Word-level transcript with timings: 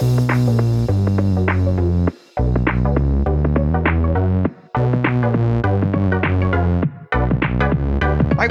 Right, 0.00 0.06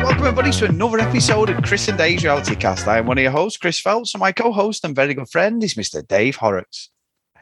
welcome 0.03 0.25
everybody 0.25 0.51
to 0.51 0.65
another 0.65 0.99
episode 0.99 1.49
of 1.49 1.63
Chris 1.63 1.87
and 1.87 1.97
Dave's 1.97 2.25
Reality 2.25 2.53
Cast. 2.55 2.85
I 2.85 2.97
am 2.97 3.05
one 3.05 3.17
of 3.17 3.21
your 3.21 3.31
hosts, 3.31 3.57
Chris 3.57 3.79
Phelps, 3.79 4.13
and 4.13 4.19
my 4.19 4.33
co-host 4.33 4.83
and 4.83 4.93
very 4.93 5.13
good 5.13 5.29
friend 5.29 5.63
is 5.63 5.75
Mr. 5.75 6.05
Dave 6.05 6.35
Horrocks. 6.35 6.89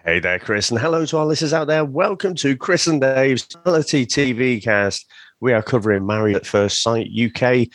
Hey 0.03 0.19
there, 0.19 0.37
Chris, 0.37 0.69
and 0.69 0.79
hello 0.79 1.07
to 1.07 1.17
our 1.17 1.25
listeners 1.25 1.53
out 1.53 1.65
there. 1.65 1.83
Welcome 1.83 2.35
to 2.35 2.55
Chris 2.55 2.85
and 2.85 3.01
Dave's 3.01 3.47
Reality 3.65 4.05
TV 4.05 4.61
Cast. 4.61 5.09
We 5.41 5.51
are 5.53 5.63
covering 5.63 6.05
Married 6.05 6.35
at 6.35 6.45
First 6.45 6.83
Sight 6.83 7.09
UK 7.09 7.69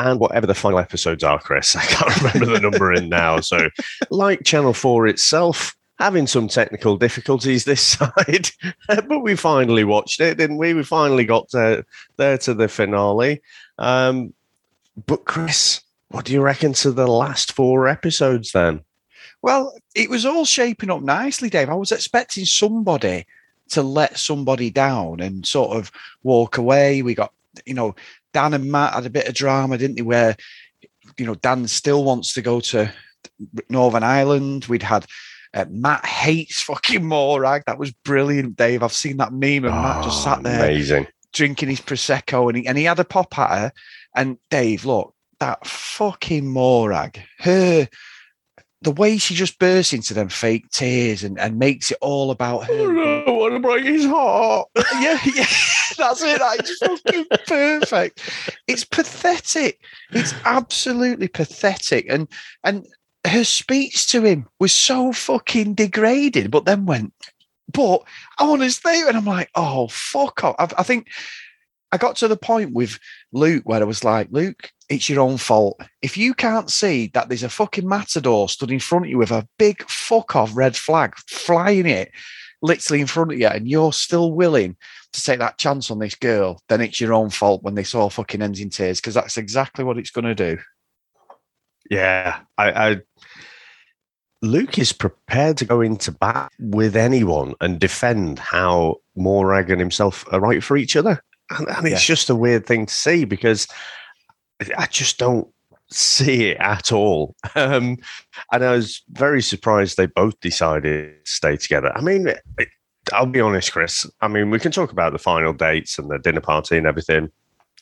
and 0.00 0.18
whatever 0.18 0.46
the 0.46 0.54
final 0.54 0.78
episodes 0.78 1.22
are, 1.22 1.38
Chris. 1.38 1.76
I 1.76 1.84
can't 1.84 2.16
remember 2.22 2.46
the 2.46 2.60
number 2.60 2.92
in 2.92 3.08
now. 3.08 3.40
So, 3.40 3.68
like 4.10 4.44
Channel 4.44 4.72
4 4.72 5.06
itself, 5.08 5.76
having 5.98 6.26
some 6.26 6.48
technical 6.48 6.96
difficulties 6.96 7.64
this 7.64 7.82
side, 7.98 8.50
but 8.88 9.20
we 9.20 9.36
finally 9.36 9.84
watched 9.84 10.20
it, 10.20 10.38
didn't 10.38 10.58
we? 10.58 10.74
We 10.74 10.82
finally 10.82 11.24
got 11.24 11.50
to, 11.50 11.84
there 12.16 12.38
to 12.38 12.54
the 12.54 12.68
finale. 12.68 13.42
Um, 13.78 14.32
but, 15.06 15.24
Chris, 15.24 15.82
what 16.08 16.24
do 16.24 16.32
you 16.32 16.40
reckon 16.40 16.72
to 16.74 16.90
the 16.90 17.06
last 17.06 17.52
four 17.52 17.86
episodes 17.86 18.52
then? 18.52 18.80
Well, 19.42 19.74
it 19.94 20.10
was 20.10 20.26
all 20.26 20.44
shaping 20.44 20.90
up 20.90 21.02
nicely, 21.02 21.48
Dave. 21.48 21.70
I 21.70 21.74
was 21.74 21.92
expecting 21.92 22.44
somebody 22.44 23.26
to 23.70 23.82
let 23.82 24.18
somebody 24.18 24.70
down 24.70 25.20
and 25.20 25.46
sort 25.46 25.76
of 25.76 25.90
walk 26.22 26.58
away. 26.58 27.02
We 27.02 27.14
got, 27.14 27.32
you 27.64 27.74
know, 27.74 27.94
Dan 28.32 28.54
and 28.54 28.70
Matt 28.70 28.94
had 28.94 29.06
a 29.06 29.10
bit 29.10 29.28
of 29.28 29.34
drama, 29.34 29.78
didn't 29.78 29.96
they? 29.96 30.02
Where, 30.02 30.36
you 31.16 31.26
know, 31.26 31.34
Dan 31.34 31.66
still 31.68 32.04
wants 32.04 32.34
to 32.34 32.42
go 32.42 32.60
to 32.60 32.92
Northern 33.68 34.02
Ireland. 34.02 34.66
We'd 34.66 34.82
had 34.82 35.06
uh, 35.52 35.66
Matt 35.68 36.06
hates 36.06 36.62
fucking 36.62 37.04
Morag. 37.04 37.64
That 37.66 37.78
was 37.78 37.92
brilliant, 37.92 38.56
Dave. 38.56 38.82
I've 38.82 38.92
seen 38.92 39.16
that 39.18 39.32
meme 39.32 39.64
and 39.64 39.74
Matt 39.74 40.04
just 40.04 40.22
sat 40.22 40.42
there 40.42 40.64
Amazing. 40.64 41.06
drinking 41.32 41.68
his 41.68 41.80
prosecco, 41.80 42.48
and 42.48 42.58
he 42.58 42.66
and 42.66 42.78
he 42.78 42.84
had 42.84 43.00
a 43.00 43.04
pop 43.04 43.36
at 43.38 43.58
her. 43.58 43.72
And 44.14 44.38
Dave, 44.50 44.84
look, 44.84 45.14
that 45.40 45.66
fucking 45.66 46.48
Morag, 46.48 47.20
her 47.38 47.88
the 48.82 48.90
way 48.90 49.18
she 49.18 49.34
just 49.34 49.58
bursts 49.58 49.92
into 49.92 50.14
them 50.14 50.28
fake 50.28 50.70
tears 50.70 51.22
and, 51.22 51.38
and 51.38 51.58
makes 51.58 51.90
it 51.90 51.98
all 52.00 52.30
about 52.30 52.68
oh, 52.70 52.76
her. 52.76 52.82
Oh, 52.82 52.92
no, 52.92 53.24
I 53.26 53.30
want 53.30 53.54
to 53.54 53.60
break 53.60 53.84
his 53.84 54.06
heart. 54.06 54.68
yeah, 54.94 55.18
yeah, 55.24 55.46
that's 55.98 56.22
it. 56.22 56.38
That's 56.38 56.78
fucking 56.78 57.26
perfect. 57.46 58.30
It's 58.66 58.84
pathetic. 58.84 59.80
It's 60.12 60.34
absolutely 60.44 61.28
pathetic. 61.28 62.06
And 62.08 62.26
and 62.64 62.86
her 63.26 63.44
speech 63.44 64.08
to 64.08 64.22
him 64.22 64.48
was 64.58 64.72
so 64.72 65.12
fucking 65.12 65.74
degraded, 65.74 66.50
but 66.50 66.64
then 66.64 66.86
went, 66.86 67.12
but 67.70 68.02
I 68.38 68.48
want 68.48 68.62
to 68.62 68.70
stay. 68.70 69.02
And 69.06 69.16
I'm 69.16 69.26
like, 69.26 69.50
oh, 69.54 69.88
fuck 69.88 70.42
off. 70.42 70.56
I, 70.58 70.68
I 70.78 70.82
think 70.82 71.08
I 71.92 71.98
got 71.98 72.16
to 72.16 72.28
the 72.28 72.36
point 72.36 72.72
with 72.72 72.98
Luke 73.32 73.62
where 73.64 73.80
I 73.80 73.84
was 73.84 74.04
like, 74.04 74.28
Luke, 74.30 74.70
it's 74.88 75.08
your 75.08 75.20
own 75.20 75.36
fault. 75.36 75.80
If 76.02 76.16
you 76.16 76.34
can't 76.34 76.70
see 76.70 77.10
that 77.14 77.28
there's 77.28 77.42
a 77.42 77.48
fucking 77.48 77.88
matador 77.88 78.48
stood 78.48 78.70
in 78.70 78.80
front 78.80 79.06
of 79.06 79.10
you 79.10 79.18
with 79.18 79.30
a 79.30 79.48
big 79.58 79.88
fuck 79.88 80.34
off 80.34 80.50
red 80.54 80.76
flag 80.76 81.14
flying 81.28 81.86
it 81.86 82.10
literally 82.62 83.00
in 83.00 83.06
front 83.06 83.32
of 83.32 83.38
you, 83.38 83.46
and 83.46 83.68
you're 83.68 83.92
still 83.92 84.32
willing 84.32 84.76
to 85.12 85.22
take 85.22 85.38
that 85.38 85.58
chance 85.58 85.90
on 85.90 85.98
this 85.98 86.14
girl, 86.14 86.60
then 86.68 86.80
it's 86.80 87.00
your 87.00 87.12
own 87.12 87.30
fault 87.30 87.62
when 87.62 87.74
this 87.74 87.94
all 87.94 88.10
fucking 88.10 88.42
ends 88.42 88.60
in 88.60 88.70
tears 88.70 89.00
because 89.00 89.14
that's 89.14 89.36
exactly 89.36 89.84
what 89.84 89.98
it's 89.98 90.10
going 90.10 90.24
to 90.24 90.34
do. 90.34 90.58
Yeah, 91.90 92.40
I, 92.56 92.90
I 92.90 93.00
Luke 94.42 94.78
is 94.78 94.92
prepared 94.92 95.56
to 95.58 95.64
go 95.64 95.80
into 95.80 96.12
bat 96.12 96.50
with 96.58 96.96
anyone 96.96 97.54
and 97.60 97.78
defend 97.78 98.38
how 98.38 98.96
Morag 99.16 99.70
and 99.70 99.80
himself 99.80 100.24
are 100.32 100.40
right 100.40 100.62
for 100.62 100.76
each 100.76 100.96
other. 100.96 101.22
And, 101.50 101.68
and 101.68 101.86
it's 101.86 102.08
Yeah. 102.08 102.14
just 102.14 102.30
a 102.30 102.34
weird 102.34 102.66
thing 102.66 102.86
to 102.86 102.94
see 102.94 103.24
because 103.24 103.66
I 104.76 104.86
just 104.86 105.18
don't 105.18 105.48
see 105.90 106.50
it 106.50 106.58
at 106.58 106.92
all. 106.92 107.34
Um, 107.56 107.96
and 108.52 108.64
I 108.64 108.72
was 108.72 109.02
very 109.10 109.42
surprised 109.42 109.96
they 109.96 110.06
both 110.06 110.38
decided 110.40 110.84
to 111.24 111.30
stay 111.30 111.56
together. 111.56 111.92
I 111.96 112.00
mean, 112.00 112.28
it, 112.28 112.68
I'll 113.12 113.26
be 113.26 113.40
honest, 113.40 113.72
Chris. 113.72 114.06
I 114.20 114.28
mean, 114.28 114.50
we 114.50 114.60
can 114.60 114.70
talk 114.72 114.92
about 114.92 115.12
the 115.12 115.18
final 115.18 115.52
dates 115.52 115.98
and 115.98 116.08
the 116.10 116.18
dinner 116.18 116.40
party 116.40 116.76
and 116.78 116.86
everything. 116.86 117.28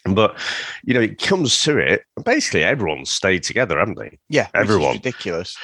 But 0.05 0.39
you 0.85 0.95
know, 0.95 1.01
it 1.01 1.19
comes 1.21 1.61
to 1.63 1.77
it. 1.77 2.03
Basically, 2.25 2.65
everyone's 2.65 3.11
stayed 3.11 3.43
together, 3.43 3.79
haven't 3.79 3.99
they? 3.99 4.19
Yeah, 4.31 4.47
Everyone. 4.55 4.95
ridiculous. 4.95 5.57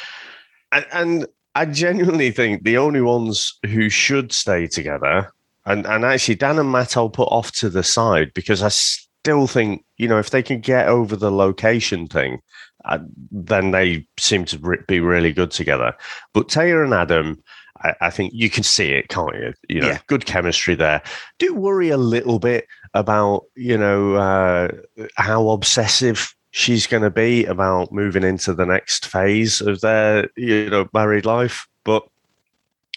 and, 0.72 0.84
and 0.92 1.26
I 1.54 1.64
genuinely 1.66 2.30
think 2.30 2.64
the 2.64 2.76
only 2.76 3.00
ones 3.00 3.58
who 3.64 3.88
should 3.88 4.32
stay 4.32 4.66
together, 4.66 5.32
and, 5.66 5.86
and 5.86 6.04
actually 6.04 6.36
Dan 6.36 6.58
and 6.58 6.70
Matt, 6.70 6.96
I'll 6.96 7.10
put 7.10 7.28
off 7.28 7.52
to 7.52 7.68
the 7.68 7.82
side 7.82 8.32
because 8.34 8.62
I 8.62 8.68
still 8.68 9.46
think, 9.46 9.84
you 9.96 10.08
know, 10.08 10.18
if 10.18 10.30
they 10.30 10.42
can 10.42 10.60
get 10.60 10.88
over 10.88 11.16
the 11.16 11.30
location 11.30 12.06
thing, 12.06 12.40
uh, 12.84 12.98
then 13.30 13.70
they 13.70 14.06
seem 14.18 14.44
to 14.44 14.58
be 14.86 15.00
really 15.00 15.32
good 15.32 15.50
together. 15.50 15.94
But 16.34 16.48
Taylor 16.48 16.84
and 16.84 16.92
Adam, 16.92 17.42
I, 17.82 17.94
I 18.02 18.10
think 18.10 18.32
you 18.34 18.50
can 18.50 18.62
see 18.62 18.90
it, 18.90 19.08
can't 19.08 19.34
you? 19.34 19.54
You 19.68 19.80
know, 19.80 19.88
Yeah. 19.88 19.98
good 20.06 20.26
chemistry 20.26 20.74
there. 20.74 21.02
Do 21.38 21.54
worry 21.54 21.88
a 21.88 21.96
little 21.96 22.38
bit 22.38 22.66
about, 22.92 23.44
you 23.54 23.78
know, 23.78 24.14
uh, 24.14 24.68
how 25.16 25.48
obsessive 25.48 26.34
she's 26.50 26.86
going 26.86 27.02
to 27.02 27.10
be 27.10 27.46
about 27.46 27.90
moving 27.90 28.22
into 28.22 28.52
the 28.52 28.66
next 28.66 29.06
phase 29.06 29.60
of 29.60 29.80
their, 29.80 30.28
you 30.36 30.68
know, 30.68 30.86
married 30.92 31.24
life. 31.24 31.66
But, 31.84 32.06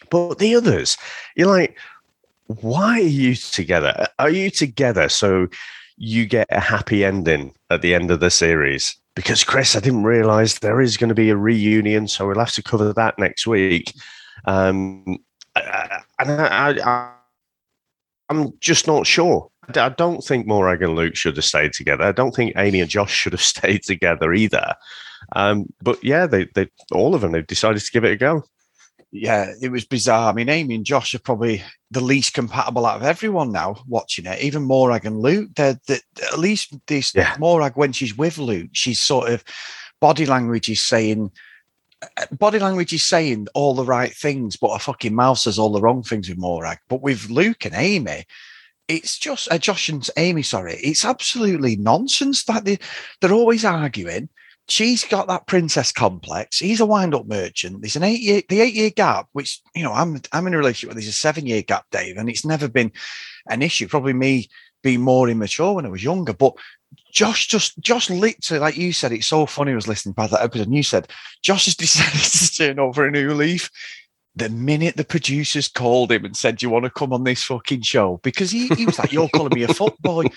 but 0.09 0.38
the 0.39 0.55
others, 0.55 0.97
you're 1.35 1.47
like, 1.47 1.78
why 2.47 3.00
are 3.00 3.02
you 3.02 3.35
together? 3.35 4.08
Are 4.19 4.30
you 4.30 4.50
together 4.50 5.09
so 5.09 5.47
you 5.97 6.25
get 6.25 6.47
a 6.50 6.59
happy 6.59 7.03
ending 7.03 7.53
at 7.69 7.81
the 7.81 7.94
end 7.94 8.12
of 8.12 8.19
the 8.19 8.30
series? 8.30 8.96
Because 9.16 9.44
Chris, 9.44 9.75
I 9.75 9.80
didn't 9.80 10.03
realize 10.03 10.59
there 10.59 10.81
is 10.81 10.97
going 10.97 11.09
to 11.09 11.16
be 11.16 11.30
a 11.30 11.35
reunion, 11.35 12.08
so 12.08 12.28
we'll 12.28 12.40
have 12.40 12.53
to 12.53 12.63
cover 12.63 12.94
that 12.94 13.18
next 13.18 13.47
week. 13.47 13.94
Um, 14.46 15.18
and 15.56 16.31
I, 16.31 17.12
I'm 18.30 18.53
just 18.59 18.88
not 18.88 19.08
sure. 19.08 19.50
I 19.75 19.79
I 19.79 19.90
don't 19.90 20.24
think 20.24 20.47
Morag 20.47 20.81
and 20.81 20.96
Luke 20.96 21.16
should 21.16 21.35
have 21.35 21.46
stayed 21.46 21.74
together. 21.74 22.03
I 22.03 22.12
don't 22.12 22.34
think 22.34 22.53
Amy 22.58 22.79
and 22.79 22.90
Josh 22.90 23.14
should 23.14 23.34
have 23.34 23.41
stayed 23.56 23.84
together 23.84 24.34
either. 24.34 24.75
Um, 25.35 25.66
but 25.81 26.02
yeah, 26.03 26.28
they, 26.28 26.46
they 26.56 26.69
all 26.91 27.16
of 27.16 27.22
them 27.22 27.31
they've 27.31 27.46
decided 27.46 27.81
to 27.81 27.91
give 27.91 28.06
it 28.06 28.14
a 28.14 28.18
go. 28.18 28.44
Yeah, 29.12 29.53
it 29.62 29.72
was 29.72 29.85
bizarre. 29.85 30.29
I 30.29 30.34
mean, 30.34 30.50
Amy 30.50 30.75
and 30.75 30.85
Josh 30.85 31.16
are 31.16 31.19
probably 31.19 31.63
the 31.91 32.01
least 32.01 32.34
compatible 32.34 32.85
out 32.85 32.97
of 32.97 33.03
everyone 33.03 33.51
now 33.51 33.78
watching 33.88 34.25
it. 34.25 34.41
Even 34.41 34.63
Morag 34.63 35.06
and 35.06 35.19
Luke, 35.19 35.50
they're, 35.56 35.79
they 35.88 36.00
at 36.31 36.40
least 36.40 36.75
this 36.88 37.16
Yeah. 37.16 37.35
Morag 37.40 37.73
when 37.75 37.94
she's 37.94 38.17
with 38.17 38.38
Luke, 38.38 38.69
she's 38.73 39.00
sort 39.00 39.29
of 39.29 39.44
body 40.01 40.25
language 40.25 40.69
is 40.69 40.85
saying 40.85 41.31
body 42.31 42.59
language 42.59 42.94
is 42.94 43.06
saying 43.06 43.47
all 43.53 43.73
the 43.73 43.85
right 43.85 44.13
things, 44.13 44.56
but 44.56 44.73
her 44.73 44.79
fucking 44.79 45.16
mouth 45.16 45.40
says 45.40 45.57
all 45.57 45.72
the 45.72 45.81
wrong 45.81 46.03
things 46.03 46.29
with 46.29 46.38
Morag. 46.38 46.78
But 46.90 47.01
with 47.01 47.29
Luke 47.29 47.66
and 47.66 47.73
Amy, 47.75 48.25
it's 48.88 49.17
just 49.17 49.51
uh, 49.51 49.57
Josh 49.57 49.90
and 49.90 50.07
Amy, 50.17 50.44
sorry, 50.44 50.75
it's 50.75 51.06
absolutely 51.06 51.75
nonsense 51.75 52.44
that 52.46 52.66
they 52.66 52.79
they're 53.19 53.34
always 53.34 53.66
arguing. 53.66 54.29
She's 54.69 55.05
got 55.05 55.28
that 55.28 55.47
princess 55.47 55.94
complex. 55.94 56.59
He's 56.59 56.81
a 56.81 56.85
wind-up 56.85 57.25
merchant. 57.25 57.81
There's 57.81 57.95
an 57.95 58.03
eight-year, 58.03 58.41
the 58.50 58.59
eight-year 58.59 58.89
gap, 58.89 59.28
which 59.31 59.61
you 59.73 59.83
know, 59.83 59.94
I'm 59.94 60.22
I'm 60.33 60.45
in 60.47 60.53
a 60.53 60.57
relationship 60.57 60.89
with. 60.89 60.97
There's 60.97 61.07
a 61.07 61.17
seven-year 61.17 61.61
gap, 61.61 61.85
Dave, 61.91 62.17
and 62.17 62.29
it's 62.29 62.45
never 62.45 62.67
been 62.67 62.91
an 63.50 63.61
issue. 63.61 63.88
Probably 63.88 64.13
me 64.13 64.50
being 64.83 65.01
more 65.01 65.29
immature 65.29 65.73
when 65.73 65.85
I 65.85 65.89
was 65.89 66.03
younger, 66.03 66.33
but 66.33 66.53
Josh 67.11 67.47
just 67.47 67.79
Josh 67.79 68.09
literally, 68.09 68.59
like 68.59 68.78
you 68.78 68.94
said, 68.94 69.11
it's 69.11 69.28
so 69.28 69.45
funny. 69.45 69.72
I 69.72 69.75
was 69.75 69.88
listening 69.88 70.13
by 70.13 70.28
that 70.28 70.41
episode, 70.41 70.67
and 70.67 70.75
you 70.75 70.84
said 70.84 71.09
Josh 71.41 71.66
has 71.66 71.75
decided 71.78 72.19
to 72.19 72.55
turn 72.55 72.79
over 72.79 73.05
a 73.05 73.11
new 73.11 73.34
leaf. 73.34 73.69
The 74.35 74.49
minute 74.49 74.97
the 74.97 75.03
producers 75.03 75.67
called 75.67 76.11
him 76.11 76.25
and 76.25 76.37
said, 76.37 76.58
"Do 76.58 76.66
you 76.66 76.70
want 76.70 76.85
to 76.85 76.91
come 76.91 77.13
on 77.13 77.23
this 77.23 77.43
fucking 77.43 77.81
show?" 77.81 78.20
Because 78.22 78.52
he, 78.52 78.67
he 78.67 78.85
was 78.85 78.99
like, 78.99 79.11
"You're 79.11 79.29
calling 79.29 79.55
me 79.55 79.63
a 79.63 79.67
fuckboy." 79.67 80.34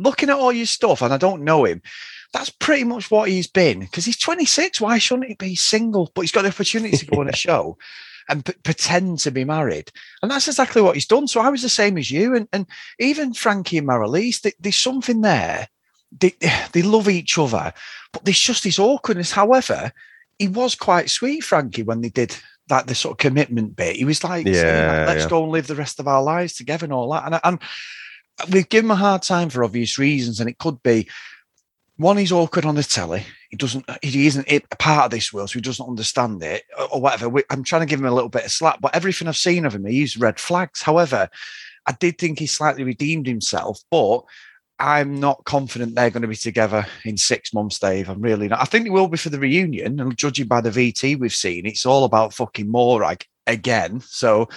Looking 0.00 0.28
at 0.28 0.36
all 0.36 0.52
your 0.52 0.66
stuff, 0.66 1.02
and 1.02 1.12
I 1.12 1.16
don't 1.16 1.42
know 1.42 1.64
him. 1.64 1.82
That's 2.32 2.50
pretty 2.50 2.84
much 2.84 3.10
what 3.10 3.28
he's 3.28 3.46
been. 3.46 3.80
Because 3.80 4.04
he's 4.04 4.18
26. 4.18 4.80
Why 4.80 4.98
shouldn't 4.98 5.28
he 5.28 5.34
be 5.34 5.54
single? 5.54 6.10
But 6.14 6.22
he's 6.22 6.32
got 6.32 6.42
the 6.42 6.48
opportunity 6.48 6.96
to 6.96 7.06
go 7.06 7.20
on 7.20 7.28
a 7.28 7.36
show 7.36 7.78
and 8.28 8.44
p- 8.44 8.52
pretend 8.62 9.18
to 9.20 9.30
be 9.30 9.44
married, 9.44 9.90
and 10.22 10.30
that's 10.30 10.48
exactly 10.48 10.82
what 10.82 10.94
he's 10.94 11.06
done. 11.06 11.26
So 11.26 11.40
I 11.40 11.48
was 11.48 11.62
the 11.62 11.68
same 11.68 11.96
as 11.96 12.10
you, 12.10 12.36
and 12.36 12.46
and 12.52 12.66
even 12.98 13.32
Frankie 13.32 13.78
and 13.78 13.88
Marilise, 13.88 14.42
th- 14.42 14.56
there's 14.60 14.76
something 14.76 15.22
there. 15.22 15.68
They 16.20 16.34
they 16.72 16.82
love 16.82 17.08
each 17.08 17.38
other, 17.38 17.72
but 18.12 18.24
there's 18.24 18.38
just 18.38 18.64
this 18.64 18.78
awkwardness. 18.78 19.32
However, 19.32 19.92
he 20.38 20.48
was 20.48 20.74
quite 20.74 21.10
sweet, 21.10 21.42
Frankie, 21.42 21.82
when 21.82 22.02
they 22.02 22.10
did 22.10 22.36
that 22.68 22.86
the 22.86 22.94
sort 22.94 23.12
of 23.12 23.18
commitment 23.18 23.76
bit. 23.76 23.96
He 23.96 24.04
was 24.04 24.22
like, 24.22 24.46
Yeah, 24.46 25.04
let's 25.06 25.24
yeah. 25.24 25.28
go 25.28 25.42
and 25.42 25.52
live 25.52 25.66
the 25.66 25.74
rest 25.74 25.98
of 25.98 26.06
our 26.06 26.22
lives 26.22 26.54
together 26.54 26.84
and 26.84 26.92
all 26.92 27.10
that. 27.12 27.24
And, 27.24 27.40
and 27.42 28.52
we've 28.52 28.68
given 28.68 28.86
him 28.86 28.92
a 28.92 28.96
hard 28.96 29.22
time 29.22 29.48
for 29.48 29.64
obvious 29.64 29.98
reasons, 29.98 30.38
and 30.38 30.48
it 30.48 30.58
could 30.58 30.82
be 30.82 31.08
one, 31.98 32.16
he's 32.16 32.32
awkward 32.32 32.64
on 32.64 32.76
the 32.76 32.82
telly. 32.82 33.24
he 33.50 33.56
doesn't, 33.56 33.84
he 34.02 34.26
isn't 34.26 34.50
a 34.50 34.60
part 34.78 35.06
of 35.06 35.10
this 35.10 35.32
world, 35.32 35.50
so 35.50 35.54
he 35.54 35.60
doesn't 35.60 35.88
understand 35.88 36.42
it 36.42 36.64
or 36.92 37.00
whatever. 37.00 37.30
I'm 37.50 37.64
trying 37.64 37.82
to 37.82 37.86
give 37.86 38.00
him 38.00 38.06
a 38.06 38.14
little 38.14 38.28
bit 38.28 38.44
of 38.44 38.52
slack, 38.52 38.80
but 38.80 38.94
everything 38.94 39.28
I've 39.28 39.36
seen 39.36 39.64
of 39.64 39.74
him, 39.74 39.84
he's 39.84 40.16
red 40.16 40.38
flags. 40.38 40.80
However, 40.80 41.28
I 41.86 41.92
did 41.92 42.18
think 42.18 42.38
he 42.38 42.46
slightly 42.46 42.84
redeemed 42.84 43.26
himself, 43.26 43.80
but 43.90 44.20
I'm 44.78 45.18
not 45.18 45.44
confident 45.44 45.96
they're 45.96 46.10
going 46.10 46.22
to 46.22 46.28
be 46.28 46.36
together 46.36 46.86
in 47.04 47.16
six 47.16 47.52
months, 47.52 47.80
Dave. 47.80 48.08
I'm 48.08 48.22
really 48.22 48.46
not. 48.46 48.62
I 48.62 48.64
think 48.64 48.86
it 48.86 48.92
will 48.92 49.08
be 49.08 49.18
for 49.18 49.30
the 49.30 49.40
reunion, 49.40 49.98
and 49.98 50.16
judging 50.16 50.46
by 50.46 50.60
the 50.60 50.70
VT 50.70 51.18
we've 51.18 51.34
seen, 51.34 51.66
it's 51.66 51.84
all 51.84 52.04
about 52.04 52.32
fucking 52.32 52.70
Morag 52.70 53.24
again. 53.46 54.00
So 54.02 54.48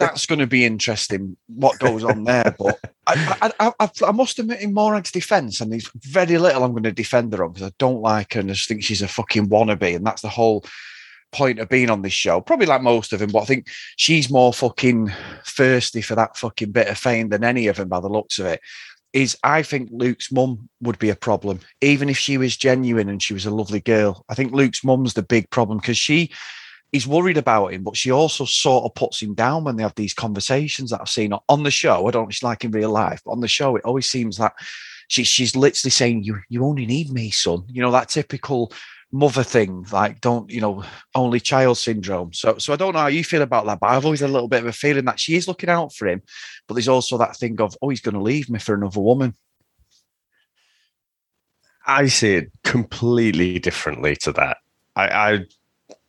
that's 0.00 0.26
going 0.26 0.38
to 0.38 0.46
be 0.46 0.64
interesting 0.64 1.36
what 1.46 1.78
goes 1.78 2.04
on 2.04 2.24
there. 2.24 2.54
But 2.58 2.78
I, 3.06 3.52
I, 3.58 3.72
I, 3.80 3.90
I 4.06 4.12
must 4.12 4.38
admit, 4.38 4.60
in 4.60 4.74
Morag's 4.74 5.12
defence, 5.12 5.60
and 5.60 5.72
there's 5.72 5.90
very 5.96 6.38
little 6.38 6.64
I'm 6.64 6.72
going 6.72 6.82
to 6.84 6.92
defend 6.92 7.32
her 7.32 7.44
on 7.44 7.52
because 7.52 7.68
I 7.68 7.72
don't 7.78 8.00
like 8.00 8.34
her 8.34 8.40
and 8.40 8.50
I 8.50 8.54
just 8.54 8.68
think 8.68 8.82
she's 8.82 9.02
a 9.02 9.08
fucking 9.08 9.48
wannabe, 9.48 9.96
and 9.96 10.06
that's 10.06 10.22
the 10.22 10.28
whole 10.28 10.64
point 11.32 11.58
of 11.58 11.68
being 11.68 11.90
on 11.90 12.02
this 12.02 12.12
show. 12.12 12.40
Probably 12.40 12.66
like 12.66 12.82
most 12.82 13.12
of 13.12 13.18
them, 13.18 13.30
but 13.30 13.40
I 13.40 13.46
think 13.46 13.66
she's 13.96 14.30
more 14.30 14.52
fucking 14.52 15.12
thirsty 15.46 16.02
for 16.02 16.14
that 16.14 16.36
fucking 16.36 16.72
bit 16.72 16.88
of 16.88 16.98
fame 16.98 17.30
than 17.30 17.44
any 17.44 17.66
of 17.68 17.76
them 17.76 17.88
by 17.88 18.00
the 18.00 18.08
looks 18.08 18.38
of 18.38 18.46
it 18.46 18.60
is 19.12 19.36
I 19.42 19.62
think 19.62 19.90
Luke's 19.92 20.32
mum 20.32 20.68
would 20.80 20.98
be 20.98 21.10
a 21.10 21.16
problem, 21.16 21.60
even 21.80 22.08
if 22.08 22.16
she 22.16 22.38
was 22.38 22.56
genuine 22.56 23.08
and 23.08 23.22
she 23.22 23.34
was 23.34 23.44
a 23.44 23.50
lovely 23.50 23.80
girl. 23.80 24.24
I 24.28 24.34
think 24.34 24.52
Luke's 24.52 24.82
mum's 24.82 25.14
the 25.14 25.22
big 25.22 25.50
problem 25.50 25.78
because 25.78 25.98
she 25.98 26.32
is 26.92 27.06
worried 27.06 27.38
about 27.38 27.72
him, 27.72 27.82
but 27.82 27.96
she 27.96 28.10
also 28.10 28.44
sort 28.44 28.84
of 28.84 28.94
puts 28.94 29.20
him 29.20 29.34
down 29.34 29.64
when 29.64 29.76
they 29.76 29.82
have 29.82 29.94
these 29.94 30.12
conversations 30.12 30.90
that 30.90 31.00
I've 31.00 31.08
seen 31.08 31.32
on 31.48 31.62
the 31.62 31.70
show. 31.70 32.06
I 32.06 32.10
don't 32.10 32.24
know 32.24 32.30
she's 32.30 32.42
like 32.42 32.64
in 32.64 32.70
real 32.70 32.90
life, 32.90 33.22
but 33.24 33.32
on 33.32 33.40
the 33.40 33.48
show, 33.48 33.76
it 33.76 33.84
always 33.84 34.10
seems 34.10 34.36
that 34.36 34.52
she, 35.08 35.24
she's 35.24 35.56
literally 35.56 35.90
saying, 35.90 36.24
You 36.24 36.40
you 36.48 36.64
only 36.64 36.86
need 36.86 37.10
me, 37.10 37.30
son. 37.30 37.64
You 37.68 37.82
know, 37.82 37.90
that 37.92 38.10
typical 38.10 38.72
mother 39.10 39.42
thing, 39.42 39.86
like 39.92 40.20
don't 40.20 40.50
you 40.50 40.60
know, 40.60 40.84
only 41.14 41.40
child 41.40 41.78
syndrome. 41.78 42.32
So, 42.32 42.58
so 42.58 42.72
I 42.72 42.76
don't 42.76 42.94
know 42.94 43.00
how 43.00 43.06
you 43.08 43.24
feel 43.24 43.42
about 43.42 43.66
that, 43.66 43.80
but 43.80 43.88
I've 43.88 44.04
always 44.04 44.20
had 44.20 44.30
a 44.30 44.32
little 44.32 44.48
bit 44.48 44.60
of 44.60 44.66
a 44.66 44.72
feeling 44.72 45.06
that 45.06 45.20
she 45.20 45.36
is 45.36 45.48
looking 45.48 45.70
out 45.70 45.94
for 45.94 46.08
him, 46.08 46.22
but 46.66 46.74
there's 46.74 46.88
also 46.88 47.18
that 47.18 47.36
thing 47.36 47.60
of, 47.60 47.76
oh, 47.80 47.88
he's 47.88 48.00
going 48.00 48.14
to 48.14 48.22
leave 48.22 48.50
me 48.50 48.58
for 48.58 48.74
another 48.74 49.00
woman. 49.00 49.34
I 51.86 52.06
see 52.06 52.34
it 52.34 52.52
completely 52.64 53.58
differently 53.58 54.16
to 54.16 54.32
that. 54.32 54.58
I, 54.94 55.08
I 55.08 55.38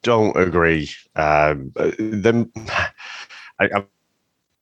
don't 0.04 0.38
agree. 0.38 0.90
Um, 1.16 1.72
then 1.98 2.52
I, 3.60 3.84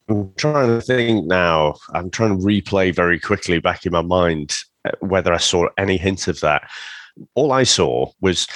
I'm 0.08 0.34
trying 0.38 0.68
to 0.68 0.82
think 0.82 1.28
now. 1.28 1.76
I'm 1.94 2.10
trying 2.10 2.40
to 2.40 2.46
replay 2.46 2.96
very 2.96 3.20
quickly 3.20 3.60
back 3.60 3.86
in 3.86 3.92
my 3.92 4.02
mind 4.02 4.56
uh, 4.86 4.92
whether 5.02 5.34
I 5.34 5.38
saw 5.38 5.68
any 5.78 5.98
hint 5.98 6.28
of 6.28 6.40
that 6.40 6.70
all 7.36 7.52
I 7.52 7.64
saw 7.64 8.12
was 8.22 8.48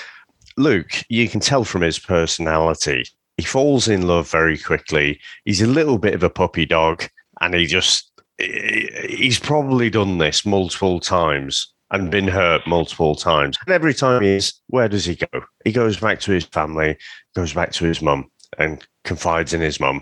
Luke. 0.57 1.03
You 1.09 1.27
can 1.29 1.39
tell 1.39 1.63
from 1.63 1.81
his 1.81 1.99
personality, 1.99 3.05
he 3.37 3.43
falls 3.43 3.87
in 3.87 4.07
love 4.07 4.29
very 4.29 4.57
quickly. 4.57 5.19
He's 5.43 5.61
a 5.61 5.67
little 5.67 5.97
bit 5.97 6.13
of 6.13 6.23
a 6.23 6.29
puppy 6.29 6.65
dog, 6.65 7.07
and 7.41 7.53
he 7.53 7.65
just 7.65 8.11
he's 8.37 9.39
probably 9.39 9.89
done 9.89 10.17
this 10.17 10.45
multiple 10.45 10.99
times 10.99 11.73
and 11.91 12.11
been 12.11 12.27
hurt 12.27 12.65
multiple 12.67 13.15
times. 13.15 13.57
And 13.65 13.73
every 13.73 13.93
time 13.93 14.21
he 14.21 14.29
is, 14.29 14.53
where 14.67 14.89
does 14.89 15.05
he 15.05 15.15
go? 15.15 15.41
He 15.63 15.71
goes 15.71 15.99
back 15.99 16.19
to 16.21 16.31
his 16.31 16.45
family, 16.45 16.97
goes 17.35 17.53
back 17.53 17.71
to 17.73 17.85
his 17.85 18.01
mum, 18.01 18.29
and 18.57 18.85
confides 19.03 19.53
in 19.53 19.61
his 19.61 19.79
mum. 19.79 20.01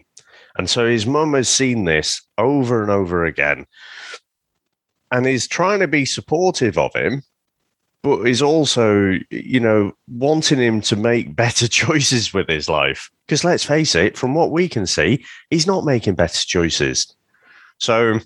And 0.58 0.70
so 0.70 0.88
his 0.88 1.06
mum 1.06 1.34
has 1.34 1.50
seen 1.50 1.86
this 1.86 2.22
over 2.38 2.82
and 2.82 2.92
over 2.92 3.26
again 3.26 3.66
and 5.12 5.28
is 5.28 5.48
trying 5.48 5.80
to 5.80 5.88
be 5.88 6.06
supportive 6.06 6.78
of 6.78 6.96
him 6.96 7.24
but 8.04 8.28
is 8.28 8.42
also, 8.42 9.18
you 9.32 9.62
know, 9.62 9.94
wanting 10.08 10.60
him 10.60 10.82
to 10.82 10.96
make 10.96 11.36
better 11.38 11.68
choices 11.68 12.34
with 12.34 12.48
his 12.50 12.70
life. 12.70 13.10
Because 13.26 13.44
let's 13.44 13.64
face 13.64 13.96
it, 13.96 14.18
from 14.18 14.36
what 14.36 14.52
we 14.52 14.68
can 14.68 14.86
see, 14.86 15.26
he's 15.50 15.66
not 15.66 15.86
making 15.86 16.16
better 16.16 16.46
choices. 16.46 17.16
So 17.80 18.20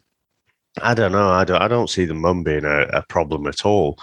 I 0.82 0.94
don't 0.94 1.12
know. 1.12 1.30
I 1.30 1.44
don't, 1.44 1.62
I 1.62 1.68
don't 1.68 1.90
see 1.90 2.06
the 2.06 2.14
mum 2.14 2.44
being 2.44 2.66
a, 2.66 2.82
a 2.94 3.04
problem 3.04 3.48
at 3.48 3.66
all. 3.66 3.98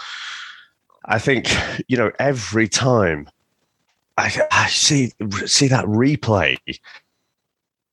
I 1.05 1.19
think, 1.19 1.49
you 1.87 1.97
know, 1.97 2.11
every 2.19 2.67
time 2.67 3.29
I, 4.17 4.47
I 4.51 4.67
see 4.67 5.11
see 5.45 5.67
that 5.67 5.85
replay 5.85 6.57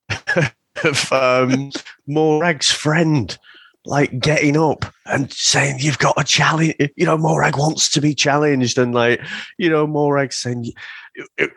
of 0.85 1.13
um, 1.13 1.73
Morag's 2.07 2.71
friend 2.71 3.37
like 3.85 4.19
getting 4.21 4.57
up 4.57 4.85
and 5.07 5.33
saying 5.33 5.79
you've 5.81 5.99
got 5.99 6.21
a 6.21 6.25
challenge. 6.25 6.75
You 6.97 7.07
know, 7.07 7.19
Morag 7.19 7.57
wants 7.59 7.91
to 7.91 8.01
be 8.01 8.15
challenged, 8.15 8.79
and 8.79 8.95
like 8.95 9.21
you 9.59 9.69
know, 9.69 9.87
Morag 9.87 10.33
saying 10.33 10.73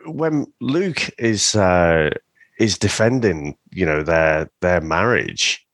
when 0.06 0.46
Luke 0.60 1.10
is 1.18 1.54
uh, 1.54 2.10
is 2.58 2.78
defending, 2.78 3.56
you 3.70 3.86
know, 3.86 4.02
their 4.02 4.50
their 4.60 4.80
marriage, 4.80 5.65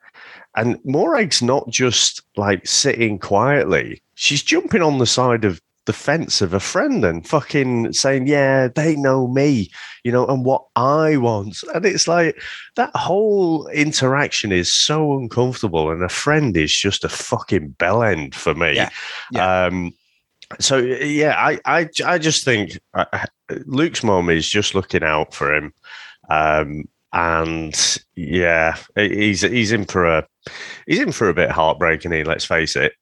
and 0.57 0.79
Morag's 0.85 1.43
not 1.43 1.69
just 1.71 2.23
like 2.37 2.67
sitting 2.67 3.19
quietly; 3.19 4.03
she's 4.15 4.43
jumping 4.43 4.83
on 4.83 4.99
the 4.99 5.07
side 5.07 5.45
of 5.45 5.61
the 5.85 5.93
fence 5.93 6.41
of 6.41 6.55
a 6.55 6.61
friend 6.61 7.05
and 7.05 7.27
fucking 7.27 7.93
saying, 7.93 8.27
yeah, 8.27 8.69
they 8.69 8.95
know 8.95 9.27
me, 9.27 9.71
you 10.05 10.13
know, 10.13 10.27
and 10.27 10.45
what 10.45 10.65
I 10.77 11.17
want. 11.17 11.59
And 11.75 11.85
it's 11.85 12.07
like 12.07 12.41
that 12.77 12.95
whole 12.95 13.67
interaction 13.69 14.53
is 14.53 14.73
so 14.73 15.19
uncomfortable. 15.19 15.91
And 15.91 16.03
a 16.03 16.09
friend 16.09 16.57
is 16.57 16.73
just 16.73 17.05
a 17.05 17.09
fucking 17.09 17.71
bell 17.71 18.03
end 18.03 18.35
for 18.35 18.55
me. 18.55 18.77
Yeah. 18.77 18.91
yeah. 19.33 19.65
Um, 19.65 19.93
so 20.61 20.77
yeah, 20.77 21.35
I, 21.37 21.59
I, 21.65 21.89
I 22.05 22.19
just 22.19 22.45
think 22.45 22.79
uh, 22.95 23.27
Luke's 23.67 24.05
mom 24.05 24.31
is 24.31 24.49
just 24.49 24.75
looking 24.75 25.03
out 25.03 25.35
for 25.35 25.53
him. 25.53 25.73
Um, 26.31 26.85
and 27.13 27.99
yeah, 28.17 28.77
he's 28.95 29.43
he's 29.43 29.73
in 29.73 29.85
for 29.85 30.07
a 30.07 30.27
he's 30.87 31.01
in 31.01 31.13
for 31.13 31.29
a 31.29 31.35
bit 31.35 31.51
heartbreaking. 31.51 32.13
He 32.13 32.25
let's 32.25 32.45
face 32.45 32.77
it. 32.77 32.95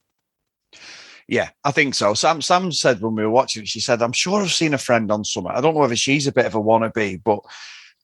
Yeah, 1.28 1.50
I 1.64 1.70
think 1.70 1.94
so. 1.94 2.14
Sam 2.14 2.42
Sam 2.42 2.72
said 2.72 3.00
when 3.00 3.14
we 3.14 3.22
were 3.22 3.30
watching, 3.30 3.64
she 3.64 3.80
said, 3.80 4.02
"I'm 4.02 4.12
sure 4.12 4.42
I've 4.42 4.50
seen 4.50 4.74
a 4.74 4.78
friend 4.78 5.10
on 5.12 5.24
summer. 5.24 5.50
I 5.50 5.60
don't 5.60 5.74
know 5.74 5.80
whether 5.80 5.96
she's 5.96 6.26
a 6.26 6.32
bit 6.32 6.46
of 6.46 6.54
a 6.54 6.60
wannabe, 6.60 7.22
but." 7.24 7.40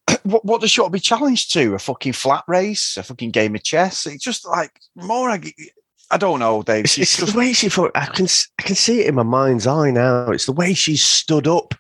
what, 0.23 0.45
what 0.45 0.61
does 0.61 0.71
she 0.71 0.81
want 0.81 0.93
to 0.93 0.97
be 0.97 1.01
challenged 1.01 1.53
to? 1.53 1.75
A 1.75 1.81
fucking 1.81 2.13
flat 2.13 2.45
race, 2.47 2.97
a 2.97 3.03
fucking 3.03 3.33
game 3.33 3.57
of 3.57 3.65
chess. 3.65 4.07
It's 4.07 4.23
just 4.23 4.47
like 4.47 4.71
more. 4.95 5.29
I 5.29 6.17
don't 6.17 6.39
know, 6.39 6.63
Dave. 6.63 6.85
It's, 6.85 6.97
it's 6.97 7.17
just, 7.17 7.33
the 7.33 7.39
way 7.39 7.53
she. 7.53 7.69
I 7.97 8.07
can 8.07 8.29
I 8.61 8.63
can 8.63 8.77
see 8.77 9.01
it 9.01 9.09
in 9.09 9.17
my 9.17 9.25
mind's 9.25 9.67
eye 9.67 9.91
now. 9.91 10.31
It's 10.31 10.47
the 10.47 10.53
way 10.53 10.75
she 10.75 10.97
stood 10.97 11.49
up 11.49 11.75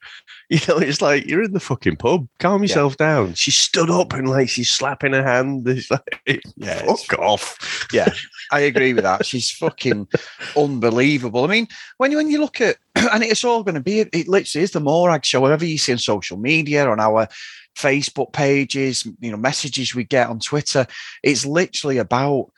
You 0.51 0.61
know, 0.69 0.79
it's 0.79 1.03
like 1.03 1.27
you're 1.27 1.43
in 1.43 1.55
the 1.55 1.61
fucking 1.61 1.97
pub. 1.97 2.29
Calm 2.39 2.63
yourself 2.63 2.95
yeah. 3.01 3.07
down. 3.07 3.35
She 3.35 3.51
stood 3.51 3.91
up 3.91 4.13
and 4.13 4.31
like 4.31 4.49
she's 4.49 4.71
slapping 4.71 5.13
her 5.13 5.25
hand. 5.25 5.67
It's 5.69 5.91
like, 5.91 6.21
yeah, 6.57 6.83
fuck 6.85 7.19
off. 7.19 7.89
Yeah, 7.93 8.13
I 8.53 8.61
agree 8.61 8.93
with 8.93 9.03
that. 9.03 9.27
She's 9.27 9.51
fucking 9.51 10.07
unbelievable. 10.57 11.43
I 11.43 11.49
mean, 11.49 11.67
when 11.97 12.13
you 12.13 12.19
when 12.19 12.31
you 12.31 12.39
look 12.39 12.61
at 12.61 12.77
and 12.95 13.25
it's 13.25 13.45
all 13.45 13.65
going 13.65 13.75
to 13.75 13.81
be 13.81 14.01
it 14.01 14.29
literally 14.29 14.63
is 14.63 14.71
the 14.71 14.79
Morag 14.79 15.25
show. 15.25 15.41
Whatever 15.41 15.65
you 15.65 15.79
see 15.79 15.93
on 15.93 15.99
social 15.99 16.37
media 16.37 16.89
on 16.89 17.01
our 17.01 17.27
Facebook 17.77 18.33
pages, 18.33 19.05
you 19.19 19.33
know, 19.33 19.37
messages 19.37 19.97
we 19.97 20.05
get 20.05 20.29
on 20.29 20.39
Twitter, 20.39 20.87
it's 21.25 21.45
literally 21.45 21.99
about 21.99 22.53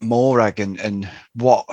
Morag 0.00 0.58
and 0.58 0.80
and 0.80 1.06
what 1.34 1.66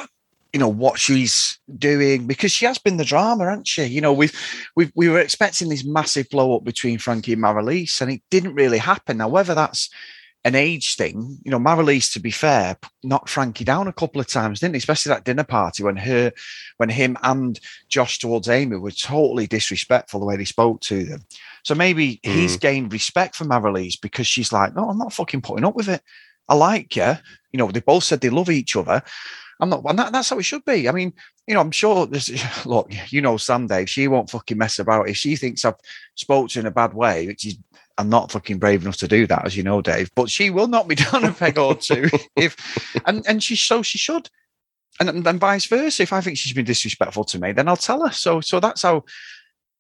you 0.54 0.60
know 0.60 0.70
what 0.70 1.00
she's 1.00 1.60
doing 1.78 2.28
because 2.28 2.52
she 2.52 2.66
has 2.66 2.78
been 2.78 2.98
the 2.98 3.04
drama, 3.04 3.46
hasn't 3.46 3.68
she? 3.68 3.86
You 3.86 4.02
know, 4.02 4.14
we've 4.14 4.34
we 4.76 4.92
we 4.96 5.10
were 5.10 5.20
expecting 5.20 5.70
this 5.70 5.84
massive 5.84 6.30
blow 6.30 6.56
up 6.56 6.64
between 6.64 7.00
Frankie 7.00 7.34
and 7.34 7.42
Marilise, 7.42 8.00
and 8.02 8.12
it 8.12 8.22
didn't 8.30 8.54
really 8.54 8.78
happen. 8.78 9.18
Now, 9.18 9.30
whether 9.30 9.56
that's 9.56 9.90
an 10.46 10.56
age 10.56 10.96
thing, 10.96 11.40
you 11.44 11.52
know, 11.52 11.60
Marilise, 11.60 12.12
to 12.14 12.20
be 12.20 12.30
fair, 12.30 12.78
knocked 13.04 13.30
Frankie 13.30 13.64
down 13.64 13.88
a 13.88 13.94
couple 13.94 14.20
of 14.20 14.28
times, 14.28 14.60
didn't 14.60 14.76
he? 14.76 14.78
Especially 14.78 15.10
that 15.10 15.24
dinner 15.24 15.44
party 15.44 15.84
when 15.84 15.96
her, 15.96 16.34
when 16.78 16.90
him 16.90 17.18
and 17.24 17.60
Josh 17.88 18.20
towards 18.20 18.50
Amy 18.50 18.76
were 18.76 18.92
totally 18.92 19.48
disrespectful 19.48 20.20
the 20.20 20.26
way 20.26 20.36
they 20.36 20.44
spoke 20.44 20.82
to 20.82 21.06
them. 21.06 21.22
So 21.64 21.76
maybe 21.76 22.20
mm. 22.26 22.32
he's 22.34 22.58
gained 22.58 22.92
respect 22.92 23.36
for 23.36 23.46
Marilise 23.46 23.96
because 23.96 24.28
she's 24.28 24.52
like, 24.52 24.76
no, 24.76 24.90
I'm 24.90 24.98
not 24.98 25.14
fucking 25.14 25.42
putting 25.42 25.66
up 25.66 25.76
with 25.76 25.88
it. 25.88 26.02
I 26.50 26.56
like 26.56 26.98
you. 26.98 27.14
You 27.54 27.58
know, 27.58 27.72
they 27.72 27.80
both 27.80 28.04
said 28.04 28.20
they 28.20 28.30
love 28.30 28.50
each 28.50 28.76
other. 28.76 29.02
I'm 29.60 29.70
not, 29.70 29.84
and 29.86 30.00
that, 30.00 30.12
that's 30.12 30.30
how 30.30 30.40
it 30.40 30.44
should 30.44 30.66
be. 30.66 30.90
I 30.90 30.92
mean, 30.92 31.14
you 31.48 31.54
know, 31.54 31.62
I'm 31.62 31.72
sure 31.72 32.06
this. 32.06 32.32
Look, 32.66 32.92
you 33.12 33.22
know, 33.22 33.38
Sam 33.38 33.68
Dave, 33.68 33.90
she 33.90 34.08
won't 34.08 34.30
fucking 34.30 34.58
mess 34.58 34.80
about. 34.80 35.10
If 35.10 35.18
she 35.18 35.36
thinks 35.36 35.66
I've 35.66 35.76
spoke 36.16 36.56
in 36.56 36.66
a 36.66 36.72
bad 36.72 36.94
way, 36.94 37.28
which 37.28 37.46
is, 37.46 37.58
I'm 37.98 38.10
not 38.10 38.32
fucking 38.32 38.60
brave 38.60 38.82
enough 38.82 38.98
to 38.98 39.08
do 39.08 39.28
that, 39.28 39.46
as 39.46 39.56
you 39.56 39.64
know, 39.64 39.82
Dave. 39.82 40.10
But 40.16 40.30
she 40.30 40.50
will 40.50 40.68
not 40.68 40.88
be 40.88 40.96
down 41.12 41.24
a 41.24 41.32
peg 41.32 41.58
or 41.58 41.76
two 41.76 42.10
if, 42.36 42.56
and 43.06 43.24
and 43.28 43.44
she 43.44 43.56
so 43.56 43.82
she 43.82 43.98
should, 43.98 44.30
and 45.00 45.24
then 45.24 45.40
vice 45.40 45.66
versa. 45.66 46.04
If 46.04 46.14
I 46.14 46.22
think 46.22 46.38
she's 46.38 46.54
been 46.54 46.66
disrespectful 46.66 47.26
to 47.26 47.40
me, 47.40 47.52
then 47.52 47.68
I'll 47.68 47.78
tell 47.78 48.06
her. 48.06 48.12
So 48.12 48.42
so 48.42 48.60
that's 48.60 48.82
how 48.82 49.04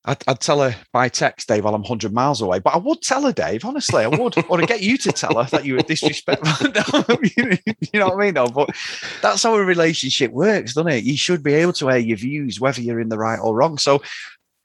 I'd, 0.05 0.21
I'd, 0.27 0.41
tell 0.41 0.61
her 0.61 0.75
by 0.91 1.07
text, 1.07 1.47
Dave, 1.47 1.63
while 1.63 1.75
I'm 1.75 1.81
100 1.81 2.13
miles 2.13 2.41
away. 2.41 2.59
But 2.59 2.73
I 2.73 2.77
would 2.77 3.01
tell 3.01 3.23
her, 3.23 3.31
Dave, 3.31 3.63
honestly, 3.63 4.03
I 4.03 4.07
would. 4.07 4.35
or 4.49 4.57
to 4.57 4.65
get 4.65 4.81
you 4.81 4.97
to 4.97 5.11
tell 5.13 5.41
her 5.41 5.49
that 5.51 5.65
you 5.65 5.75
were 5.75 5.81
disrespectful. 5.81 6.67
you 7.37 7.99
know 7.99 8.07
what 8.07 8.15
I 8.15 8.25
mean? 8.25 8.33
No, 8.33 8.47
but 8.47 8.69
that's 9.21 9.43
how 9.43 9.55
a 9.55 9.63
relationship 9.63 10.31
works, 10.31 10.73
doesn't 10.73 10.91
it? 10.91 11.05
You 11.05 11.15
should 11.15 11.41
be 11.41 11.53
able 11.53 11.73
to 11.73 11.89
air 11.89 11.99
your 11.99 12.17
views, 12.17 12.59
whether 12.59 12.81
you're 12.81 12.99
in 12.99 13.09
the 13.09 13.17
right 13.17 13.39
or 13.39 13.55
wrong. 13.55 13.77
So, 13.77 14.01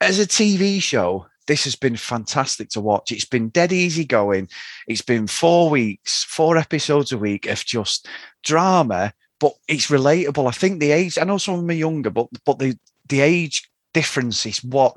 as 0.01 0.19
a 0.19 0.27
TV 0.27 0.81
show, 0.81 1.25
this 1.47 1.63
has 1.63 1.75
been 1.75 1.95
fantastic 1.95 2.69
to 2.69 2.81
watch. 2.81 3.11
It's 3.11 3.25
been 3.25 3.49
dead 3.49 3.71
easy 3.71 4.05
going. 4.05 4.49
It's 4.87 5.01
been 5.01 5.25
four 5.25 5.69
weeks, 5.69 6.23
four 6.25 6.57
episodes 6.57 7.11
a 7.11 7.17
week 7.17 7.47
of 7.47 7.65
just 7.65 8.07
drama, 8.43 9.13
but 9.39 9.53
it's 9.67 9.87
relatable. 9.87 10.47
I 10.47 10.51
think 10.51 10.79
the 10.79 10.91
age, 10.91 11.17
I 11.17 11.23
know 11.23 11.37
some 11.37 11.55
of 11.55 11.61
them 11.61 11.69
are 11.69 11.73
younger, 11.73 12.09
but 12.09 12.27
but 12.45 12.59
the 12.59 12.77
the 13.07 13.21
age 13.21 13.69
difference 13.93 14.45
is 14.45 14.63
what 14.63 14.95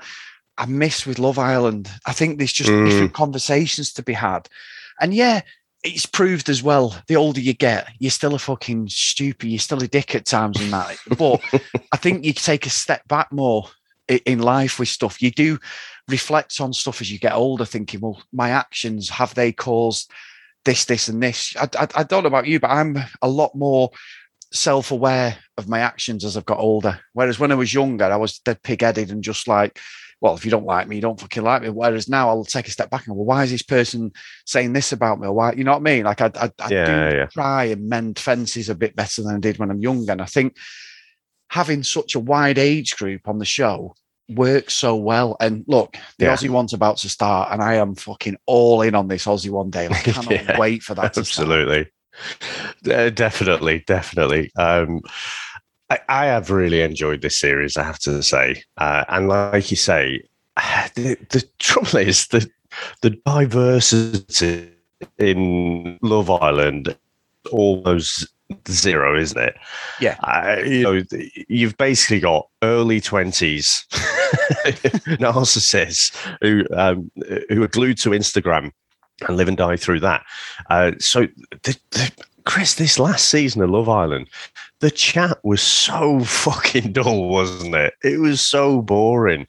I 0.59 0.66
miss 0.66 1.06
with 1.06 1.18
Love 1.18 1.38
Island. 1.38 1.90
I 2.06 2.12
think 2.12 2.38
there's 2.38 2.52
just 2.52 2.71
mm. 2.71 2.85
different 2.85 3.14
conversations 3.14 3.92
to 3.94 4.02
be 4.02 4.12
had. 4.12 4.49
And 5.00 5.14
yeah, 5.14 5.40
it's 5.82 6.06
proved 6.06 6.49
as 6.49 6.62
well. 6.62 6.97
The 7.09 7.16
older 7.16 7.40
you 7.40 7.54
get, 7.54 7.88
you're 7.99 8.11
still 8.11 8.35
a 8.35 8.38
fucking 8.38 8.88
stupid. 8.88 9.49
You're 9.49 9.59
still 9.59 9.82
a 9.82 9.88
dick 9.88 10.14
at 10.14 10.26
times 10.26 10.61
and 10.61 10.73
that. 10.73 10.97
But 11.18 11.40
I 11.90 11.97
think 11.97 12.25
you 12.25 12.32
take 12.32 12.66
a 12.66 12.71
step 12.71 13.09
back 13.09 13.32
more 13.32 13.68
in 14.09 14.40
life 14.40 14.78
with 14.78 14.88
stuff. 14.88 15.23
You 15.23 15.30
do 15.30 15.59
reflect 16.09 16.61
on 16.61 16.73
stuff 16.73 17.00
as 17.00 17.11
you 17.11 17.18
get 17.18 17.32
older, 17.32 17.64
thinking, 17.64 18.00
well, 18.00 18.23
my 18.32 18.50
actions 18.50 19.09
have 19.09 19.35
they 19.35 19.52
caused 19.52 20.11
this, 20.64 20.85
this, 20.85 21.09
and 21.09 21.23
this? 21.23 21.56
I, 21.56 21.68
I, 21.78 21.88
I 21.97 22.02
don't 22.04 22.23
know 22.23 22.28
about 22.28 22.47
you, 22.47 22.61
but 22.61 22.71
I'm 22.71 22.99
a 23.23 23.28
lot 23.28 23.54
more 23.54 23.90
self-aware 24.52 25.38
of 25.56 25.68
my 25.68 25.80
actions 25.80 26.25
as 26.25 26.37
I've 26.37 26.44
got 26.44 26.59
older. 26.59 27.00
Whereas 27.14 27.38
when 27.38 27.50
I 27.50 27.56
was 27.56 27.73
younger, 27.73 28.04
I 28.04 28.16
was 28.16 28.38
dead 28.38 28.62
pig-headed 28.62 29.11
and 29.11 29.25
just 29.25 29.49
like, 29.49 29.80
well, 30.23 30.37
if 30.37 30.45
you 30.45 30.52
don't 30.52 30.64
like 30.64 30.87
me, 30.87 30.95
you 30.95 31.02
don't 31.02 31.21
fucking 31.21 31.43
like 31.43 31.62
me. 31.62 31.69
Whereas 31.69 32.09
now 32.09 32.29
I'll 32.29 32.45
take 32.45 32.69
a 32.69 32.71
step 32.71 32.91
back 32.91 33.07
and 33.07 33.09
go, 33.09 33.19
well, 33.19 33.26
why 33.26 33.43
is 33.43 33.50
this 33.50 33.62
person 33.62 34.12
saying 34.47 34.73
this 34.73 34.93
about 34.93 35.19
me? 35.19 35.26
Or 35.26 35.33
why, 35.33 35.52
you 35.52 35.64
know 35.64 35.73
what 35.73 35.79
I 35.79 35.81
mean? 35.81 36.05
Like 36.05 36.21
I, 36.21 36.31
I, 36.37 36.50
I 36.61 36.69
yeah, 36.71 37.11
do 37.11 37.17
yeah. 37.17 37.26
try 37.26 37.64
and 37.64 37.88
mend 37.88 38.21
fences 38.21 38.69
a 38.69 38.76
bit 38.76 38.95
better 38.95 39.21
than 39.21 39.35
I 39.35 39.41
did 39.41 39.59
when 39.59 39.69
I'm 39.69 39.81
younger. 39.81 40.12
And 40.12 40.23
I 40.23 40.26
think 40.26 40.57
having 41.50 41.83
such 41.83 42.14
a 42.14 42.21
wide 42.21 42.57
age 42.57 42.97
group 42.97 43.26
on 43.26 43.41
the 43.41 43.45
show 43.45 43.97
works 44.29 44.75
so 44.75 44.95
well. 44.95 45.37
And 45.41 45.64
look, 45.67 45.97
the 46.19 46.26
yeah. 46.26 46.35
Aussie 46.35 46.49
one's 46.50 46.73
about 46.73 46.99
to 46.99 47.09
start, 47.09 47.49
and 47.50 47.61
I 47.61 47.75
am 47.75 47.97
fucking 47.97 48.37
all 48.47 48.83
in 48.83 48.95
on 48.95 49.09
this 49.09 49.26
Aussie 49.26 49.50
one 49.50 49.71
day. 49.71 49.87
I 49.87 49.95
cannot 50.05 50.31
yeah, 50.31 50.57
wait 50.57 50.85
for 50.85 50.95
that. 50.95 51.19
Absolutely, 51.19 51.91
uh, 52.88 53.11
definitely, 53.11 53.83
definitely. 53.88 54.52
Um, 54.57 55.00
I, 55.93 56.23
I, 56.23 56.27
have 56.27 56.51
really 56.51 56.81
enjoyed 56.81 57.21
this 57.21 57.39
series. 57.39 57.77
I 57.77 57.83
have 57.83 57.99
to 58.01 58.23
say, 58.23 58.63
uh, 58.79 59.05
and 59.09 59.29
like 59.29 59.71
you 59.71 59.77
say, 59.77 60.23
the, 60.95 61.17
the 61.31 61.45
trouble 61.59 61.99
is 61.99 62.27
the 62.29 62.49
the 63.03 63.11
diversity 63.11 64.71
in 65.19 65.99
Love 66.01 66.31
Island 66.31 66.97
almost 67.51 68.27
zero, 68.69 69.19
isn't 69.19 69.39
it? 69.39 69.55
Yeah. 70.01 70.17
Uh, 70.23 70.63
you 70.65 70.83
know, 70.83 71.03
you've 71.49 71.77
basically 71.77 72.21
got 72.21 72.49
early 72.63 73.01
twenties 73.01 73.85
narcissists 75.21 76.17
who 76.41 76.65
um, 76.75 77.11
who 77.51 77.63
are 77.63 77.69
glued 77.69 77.99
to 77.99 78.11
Instagram 78.11 78.71
and 79.29 79.37
live 79.37 79.49
and 79.49 79.57
die 79.57 79.77
through 79.77 80.01
that. 80.01 80.25
Uh, 80.71 80.93
so, 80.99 81.27
the, 81.63 81.79
the, 81.91 82.13
Chris, 82.45 82.75
this 82.75 82.99
last 82.99 83.27
season 83.27 83.63
of 83.63 83.71
Love 83.71 83.89
Island, 83.89 84.29
the 84.81 84.91
chat 84.91 85.39
was 85.43 85.63
so 85.63 86.21
fucking 86.25 86.93
dull, 86.93 87.29
wasn't 87.29 87.75
it? 87.75 87.95
It 88.03 88.21
was 88.21 88.41
so 88.41 88.83
boring. 88.83 89.47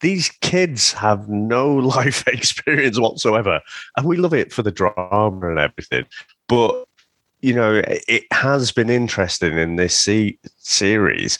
These 0.00 0.30
kids 0.40 0.92
have 0.92 1.28
no 1.28 1.74
life 1.74 2.26
experience 2.26 2.98
whatsoever, 2.98 3.60
and 3.96 4.06
we 4.06 4.16
love 4.16 4.34
it 4.34 4.52
for 4.52 4.62
the 4.62 4.70
drama 4.70 5.48
and 5.48 5.58
everything. 5.58 6.06
But 6.48 6.86
you 7.42 7.54
know, 7.54 7.82
it 7.86 8.24
has 8.32 8.70
been 8.70 8.90
interesting 8.90 9.56
in 9.56 9.76
this 9.76 9.96
se- 9.96 10.38
series 10.58 11.38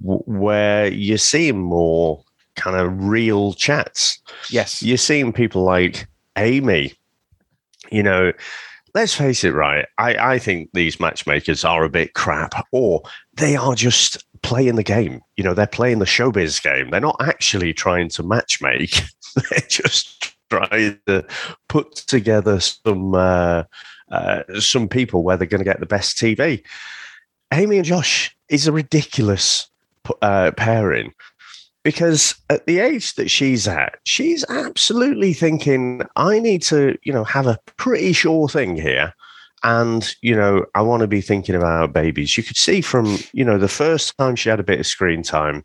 w- 0.00 0.22
where 0.24 0.90
you're 0.90 1.18
seeing 1.18 1.60
more 1.60 2.24
kind 2.56 2.76
of 2.76 3.04
real 3.04 3.52
chats. 3.52 4.18
Yes. 4.50 4.82
You're 4.82 4.96
seeing 4.96 5.30
people 5.32 5.62
like 5.62 6.06
Amy, 6.36 6.94
you 7.90 8.02
know, 8.02 8.32
let's 8.94 9.14
face 9.14 9.44
it, 9.44 9.54
right? 9.54 9.86
I, 9.98 10.34
I 10.34 10.38
think 10.38 10.70
these 10.72 11.00
matchmakers 11.00 11.64
are 11.64 11.84
a 11.84 11.90
bit 11.90 12.14
crap, 12.14 12.54
or 12.72 13.02
they 13.34 13.56
are 13.56 13.74
just 13.74 14.24
playing 14.42 14.76
the 14.76 14.82
game. 14.82 15.20
You 15.36 15.44
know, 15.44 15.54
they're 15.54 15.66
playing 15.66 15.98
the 15.98 16.04
showbiz 16.04 16.62
game. 16.62 16.90
They're 16.90 17.00
not 17.00 17.16
actually 17.20 17.72
trying 17.72 18.08
to 18.10 18.22
matchmake. 18.22 19.02
they're 19.50 19.68
just 19.68 20.34
trying 20.50 20.98
to 21.06 21.24
put 21.68 21.94
together 21.94 22.60
some 22.60 23.14
uh, 23.14 23.64
uh, 24.10 24.42
some 24.58 24.88
people 24.88 25.22
where 25.22 25.36
they're 25.36 25.46
going 25.46 25.60
to 25.60 25.64
get 25.64 25.80
the 25.80 25.86
best 25.86 26.18
TV. 26.18 26.62
Amy 27.52 27.76
and 27.76 27.86
Josh 27.86 28.34
is 28.48 28.66
a 28.66 28.72
ridiculous 28.72 29.68
uh, 30.20 30.50
pairing 30.56 31.12
because 31.84 32.34
at 32.50 32.66
the 32.66 32.78
age 32.78 33.14
that 33.14 33.30
she's 33.30 33.66
at, 33.66 33.98
she's 34.04 34.44
absolutely 34.48 35.32
thinking, 35.32 36.02
I 36.16 36.38
need 36.38 36.62
to, 36.62 36.96
you 37.02 37.12
know, 37.12 37.24
have 37.24 37.46
a 37.46 37.58
pretty 37.76 38.12
sure 38.12 38.48
thing 38.48 38.76
here. 38.76 39.12
And, 39.64 40.14
you 40.22 40.34
know, 40.34 40.66
I 40.74 40.82
want 40.82 41.02
to 41.02 41.06
be 41.06 41.20
thinking 41.20 41.54
about 41.54 41.92
babies. 41.92 42.36
You 42.36 42.42
could 42.42 42.56
see 42.56 42.80
from, 42.80 43.18
you 43.32 43.44
know, 43.44 43.58
the 43.58 43.68
first 43.68 44.16
time 44.18 44.36
she 44.36 44.48
had 44.48 44.60
a 44.60 44.64
bit 44.64 44.80
of 44.80 44.86
screen 44.86 45.22
time, 45.22 45.64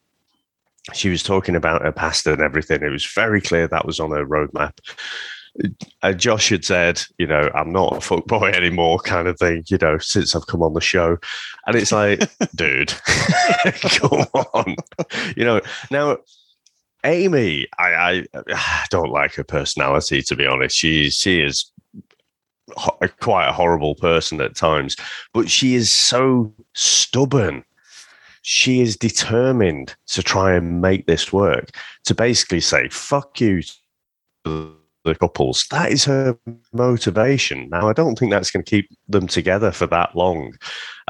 she 0.93 1.09
was 1.09 1.23
talking 1.23 1.55
about 1.55 1.81
her 1.81 1.91
pasta 1.91 2.33
and 2.33 2.41
everything. 2.41 2.81
It 2.81 2.89
was 2.89 3.05
very 3.05 3.41
clear 3.41 3.67
that 3.67 3.85
was 3.85 3.99
on 3.99 4.11
her 4.11 4.25
roadmap 4.25 4.73
uh, 6.03 6.13
Josh 6.13 6.49
had 6.49 6.65
said, 6.65 7.01
you 7.17 7.27
know, 7.27 7.49
I'm 7.53 7.71
not 7.71 7.97
a 7.97 8.01
fuck 8.01 8.25
boy 8.25 8.49
anymore, 8.49 8.99
kind 8.99 9.27
of 9.27 9.37
thing, 9.37 9.63
you 9.67 9.77
know, 9.77 9.97
since 9.97 10.35
I've 10.35 10.47
come 10.47 10.61
on 10.61 10.73
the 10.73 10.81
show. 10.81 11.17
And 11.65 11.75
it's 11.75 11.91
like, 11.91 12.29
dude, 12.55 12.89
come 13.81 14.25
on. 14.53 14.75
You 15.35 15.45
know, 15.45 15.61
now, 15.91 16.17
Amy, 17.03 17.67
I, 17.77 18.25
I, 18.33 18.85
don't 18.89 19.11
like 19.11 19.35
her 19.35 19.43
personality, 19.43 20.21
to 20.23 20.35
be 20.35 20.45
honest. 20.45 20.75
She, 20.75 21.09
she 21.09 21.41
is 21.41 21.71
ho- 22.75 22.97
quite 23.21 23.47
a 23.47 23.53
horrible 23.53 23.95
person 23.95 24.41
at 24.41 24.55
times, 24.55 24.95
but 25.33 25.49
she 25.49 25.75
is 25.75 25.91
so 25.91 26.53
stubborn. 26.73 27.63
She 28.41 28.81
is 28.81 28.95
determined 28.95 29.95
to 30.07 30.23
try 30.23 30.55
and 30.55 30.81
make 30.81 31.05
this 31.05 31.33
work, 31.33 31.69
to 32.05 32.15
basically 32.15 32.61
say, 32.61 32.87
fuck 32.89 33.41
you 33.41 33.61
the 35.07 35.15
couples. 35.15 35.65
That 35.71 35.91
is 35.91 36.05
her 36.05 36.37
motivation. 36.73 37.69
Now, 37.69 37.89
I 37.89 37.93
don't 37.93 38.17
think 38.17 38.31
that's 38.31 38.51
going 38.51 38.63
to 38.63 38.69
keep 38.69 38.89
them 39.07 39.27
together 39.27 39.71
for 39.71 39.87
that 39.87 40.15
long. 40.15 40.53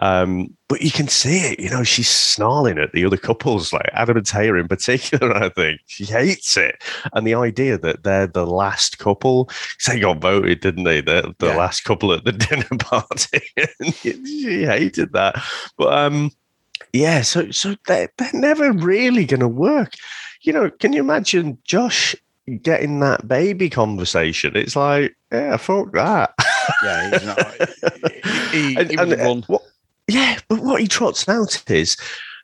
Um, 0.02 0.56
but 0.70 0.82
you 0.82 0.92
can 0.92 1.08
see 1.08 1.40
it. 1.40 1.60
You 1.60 1.70
know, 1.70 1.84
she's 1.84 2.10
snarling 2.10 2.78
at 2.78 2.92
the 2.92 3.06
other 3.06 3.18
couples, 3.18 3.74
like 3.74 3.90
Adam 3.94 4.18
and 4.18 4.26
Taylor 4.26 4.58
in 4.58 4.68
particular. 4.68 5.34
I 5.36 5.50
think 5.50 5.82
she 5.88 6.06
hates 6.06 6.56
it, 6.58 6.84
and 7.14 7.26
the 7.26 7.34
idea 7.34 7.78
that 7.80 8.04
they're 8.04 8.28
the 8.28 8.46
last 8.46 9.00
couple. 9.00 9.50
They 9.88 10.00
got 10.00 10.20
voted, 10.20 10.60
didn't 10.60 10.84
they? 10.84 11.02
The, 11.02 11.34
the 11.40 11.48
yeah. 11.48 11.56
last 11.56 11.84
couple 11.84 12.14
at 12.14 12.26
the 12.26 12.32
dinner 12.34 12.68
party. 12.80 13.42
she 13.94 14.64
hated 14.64 15.14
that. 15.14 15.42
But 15.78 15.94
um, 15.94 16.32
yeah, 16.94 17.22
so 17.22 17.52
so 17.52 17.76
they're, 17.88 18.10
they're 18.18 18.30
never 18.34 18.72
really 18.72 19.26
going 19.26 19.40
to 19.40 19.48
work. 19.48 19.94
You 20.42 20.54
know, 20.54 20.70
can 20.70 20.94
you 20.94 21.02
imagine 21.02 21.58
Josh 21.64 22.16
getting 22.62 23.00
that 23.02 23.28
baby 23.28 23.70
conversation. 23.70 24.56
It's 24.56 24.76
like, 24.76 25.16
yeah, 25.32 25.58
fuck 25.58 25.92
that. 25.94 26.34
Yeah, 26.84 27.10
he's 27.12 27.26
not. 27.26 28.52
he, 28.52 28.58
he, 28.58 28.76
and, 28.78 28.90
he 28.92 28.98
and, 28.98 29.14
uh, 29.14 29.42
what, 29.48 29.64
yeah, 30.08 30.40
but 30.48 30.60
what 30.60 30.82
he 30.82 30.88
trots 30.88 31.28
out 31.28 31.64
is 31.70 31.98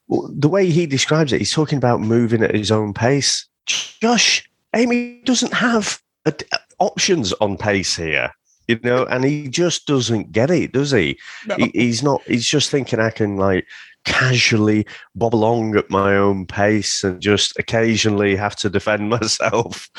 the 0.10 0.50
way 0.50 0.69
he 0.69 0.86
describes 0.86 1.31
it. 1.31 1.39
He's 1.39 1.53
talking 1.53 1.77
about 1.77 2.01
moving 2.01 2.43
at 2.43 2.55
his 2.55 2.72
own 2.72 2.93
pace. 2.93 3.48
Josh, 3.65 4.48
Amy 4.75 5.22
doesn't 5.24 5.53
have 5.53 6.01
a, 6.25 6.33
options 6.79 7.33
on 7.33 7.57
pace 7.57 7.95
here. 7.95 8.31
You 8.67 8.79
know, 8.81 9.05
and 9.05 9.25
he 9.25 9.50
just 9.50 9.88
doesn't 9.88 10.31
get 10.31 10.50
it, 10.50 10.72
does 10.72 10.91
he? 10.91 11.19
No. 11.48 11.55
he? 11.55 11.72
He's 11.74 12.01
not. 12.01 12.22
He's 12.24 12.48
just 12.48 12.72
thinking 12.72 12.98
I 12.98 13.10
can 13.10 13.36
like 13.36 13.67
casually 14.05 14.86
bob 15.15 15.33
along 15.33 15.75
at 15.75 15.89
my 15.89 16.15
own 16.15 16.45
pace 16.45 17.03
and 17.03 17.22
just 17.22 17.57
occasionally 17.57 18.36
have 18.36 18.55
to 18.55 18.69
defend 18.69 19.10
myself. 19.22 19.89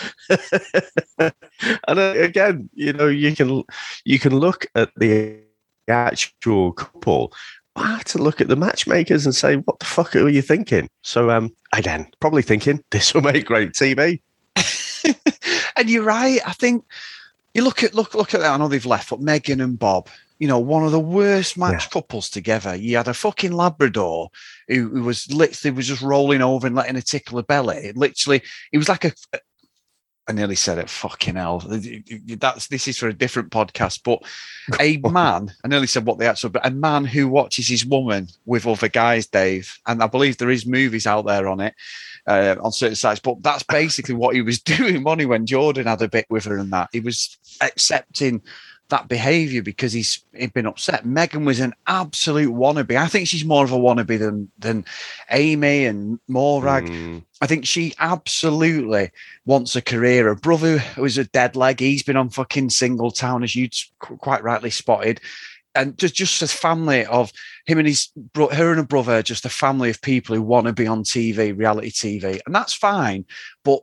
and 1.19 1.99
uh, 1.99 2.15
again, 2.17 2.69
you 2.75 2.93
know, 2.93 3.09
you 3.09 3.35
can 3.35 3.63
you 4.05 4.19
can 4.19 4.37
look 4.37 4.67
at 4.75 4.91
the 4.97 5.39
actual 5.89 6.73
couple. 6.73 7.33
I 7.77 7.89
have 7.89 8.05
to 8.05 8.19
look 8.19 8.41
at 8.41 8.49
the 8.49 8.57
matchmakers 8.57 9.25
and 9.27 9.35
say, 9.35 9.57
what 9.57 9.81
the 9.81 9.87
fuck 9.87 10.15
are 10.15 10.29
you 10.29 10.43
thinking? 10.43 10.89
So 11.03 11.31
um 11.31 11.55
again, 11.73 12.07
probably 12.21 12.43
thinking 12.43 12.83
this 12.91 13.15
will 13.15 13.23
make 13.23 13.47
great 13.47 13.73
TV. 13.73 14.21
and 15.77 15.91
you're 15.91 16.05
right. 16.05 16.41
I 16.47 16.53
think 16.53 16.85
you 17.55 17.63
look 17.63 17.83
at 17.83 17.95
look 17.95 18.15
look 18.15 18.35
at 18.35 18.41
that. 18.41 18.53
I 18.53 18.57
know 18.57 18.69
they've 18.69 18.85
left, 18.85 19.11
but 19.11 19.21
Megan 19.21 19.61
and 19.61 19.79
Bob, 19.79 20.09
you 20.39 20.49
know, 20.49 20.59
one 20.59 20.85
of 20.85 20.93
the 20.93 21.01
worst 21.01 21.57
match 21.57 21.85
yeah. 21.85 21.91
couples 21.91 22.29
together. 22.29 22.75
You 22.75 22.97
had 22.97 23.09
a 23.09 23.15
fucking 23.15 23.53
Labrador 23.53 24.31
who, 24.69 24.89
who, 24.89 25.03
was 25.03 25.33
literally 25.33 25.77
was 25.77 25.87
just 25.87 26.03
rolling 26.03 26.43
over 26.43 26.67
and 26.67 26.75
letting 26.75 26.97
her 26.97 27.01
tickle 27.01 27.39
her 27.39 27.45
belly. 27.45 27.93
literally, 27.95 28.43
it 28.73 28.79
was 28.79 28.89
like 28.89 29.05
a. 29.05 29.13
I 30.27 30.33
nearly 30.33 30.55
said 30.55 30.79
it. 30.79 30.89
Fucking 30.89 31.35
hell! 31.35 31.63
That's 32.39 32.69
this 32.69 32.89
is 32.89 32.97
for 32.97 33.09
a 33.09 33.13
different 33.13 33.51
podcast. 33.51 34.01
But 34.03 34.23
a 34.81 34.97
man, 35.11 35.53
I 35.63 35.69
nearly 35.69 35.87
said 35.87 36.07
what 36.07 36.19
the 36.19 36.27
actual, 36.27 36.49
but 36.49 36.67
a 36.67 36.71
man 36.71 37.05
who 37.05 37.29
watches 37.29 37.69
his 37.69 37.85
woman 37.85 38.29
with 38.47 38.67
other 38.67 38.89
guys, 38.89 39.27
Dave, 39.27 39.79
and 39.87 40.03
I 40.03 40.07
believe 40.07 40.39
there 40.39 40.51
is 40.51 40.67
movies 40.67 41.07
out 41.07 41.27
there 41.27 41.47
on 41.47 41.61
it 41.61 41.75
uh, 42.27 42.57
on 42.61 42.73
certain 42.73 42.97
sites. 42.97 43.21
But 43.21 43.43
that's 43.43 43.65
basically 43.65 44.15
what 44.15 44.35
he 44.35 44.43
was 44.43 44.61
doing, 44.63 45.03
money 45.03 45.27
when 45.27 45.47
Jordan 45.47 45.87
had 45.87 46.03
a 46.03 46.09
bit 46.09 46.27
with 46.31 46.45
her 46.47 46.57
and 46.57 46.73
that 46.73 46.89
he 46.93 47.01
was 47.01 47.39
accepting 47.61 48.43
that 48.89 49.09
behavior 49.09 49.63
because 49.63 49.93
he's 49.93 50.25
he'd 50.35 50.53
been 50.53 50.67
upset. 50.67 51.07
Megan 51.07 51.45
was 51.45 51.61
an 51.61 51.75
absolute 51.87 52.53
wannabe. 52.53 52.97
I 52.97 53.07
think 53.07 53.29
she's 53.29 53.45
more 53.45 53.65
of 53.65 53.73
a 53.73 53.77
wannabe 53.77 54.19
than 54.19 54.51
than 54.59 54.85
Amy 55.31 55.87
and 55.87 56.19
Morag. 56.29 56.87
Mm. 56.87 57.25
I 57.41 57.47
think 57.47 57.67
she 57.67 57.95
absolutely 57.99 59.11
wants 59.47 59.75
a 59.77 59.83
career. 59.83 60.25
Her 60.25 60.35
brother 60.35 60.83
was 60.97 61.19
a 61.19 61.25
dead 61.25 61.57
leg. 61.57 61.81
He's 61.81 62.03
been 62.03 62.17
on 62.17 62.31
fucking 62.31 62.69
Singletown, 62.69 63.43
as 63.43 63.55
you 63.55 63.69
quite 63.99 64.43
rightly 64.43 64.71
spotted 64.71 65.21
and 65.75 65.99
just 65.99 66.15
just 66.15 66.43
a 66.43 66.47
family 66.47 67.05
of 67.07 67.33
him 67.67 67.79
and 67.79 67.89
his 67.89 68.11
her 68.35 68.71
and 68.71 68.79
her 68.79 68.87
brother, 68.87 69.23
just 69.23 69.47
a 69.47 69.51
family 69.51 69.91
of 69.91 70.03
people 70.03 70.35
who 70.37 70.43
want 70.43 70.67
to 70.67 70.73
be 70.73 70.87
on 70.87 71.03
TV, 71.03 71.57
reality 71.57 71.91
TV, 71.91 72.41
and 72.45 72.55
that's 72.55 72.75
fine. 72.75 73.25
But 73.65 73.81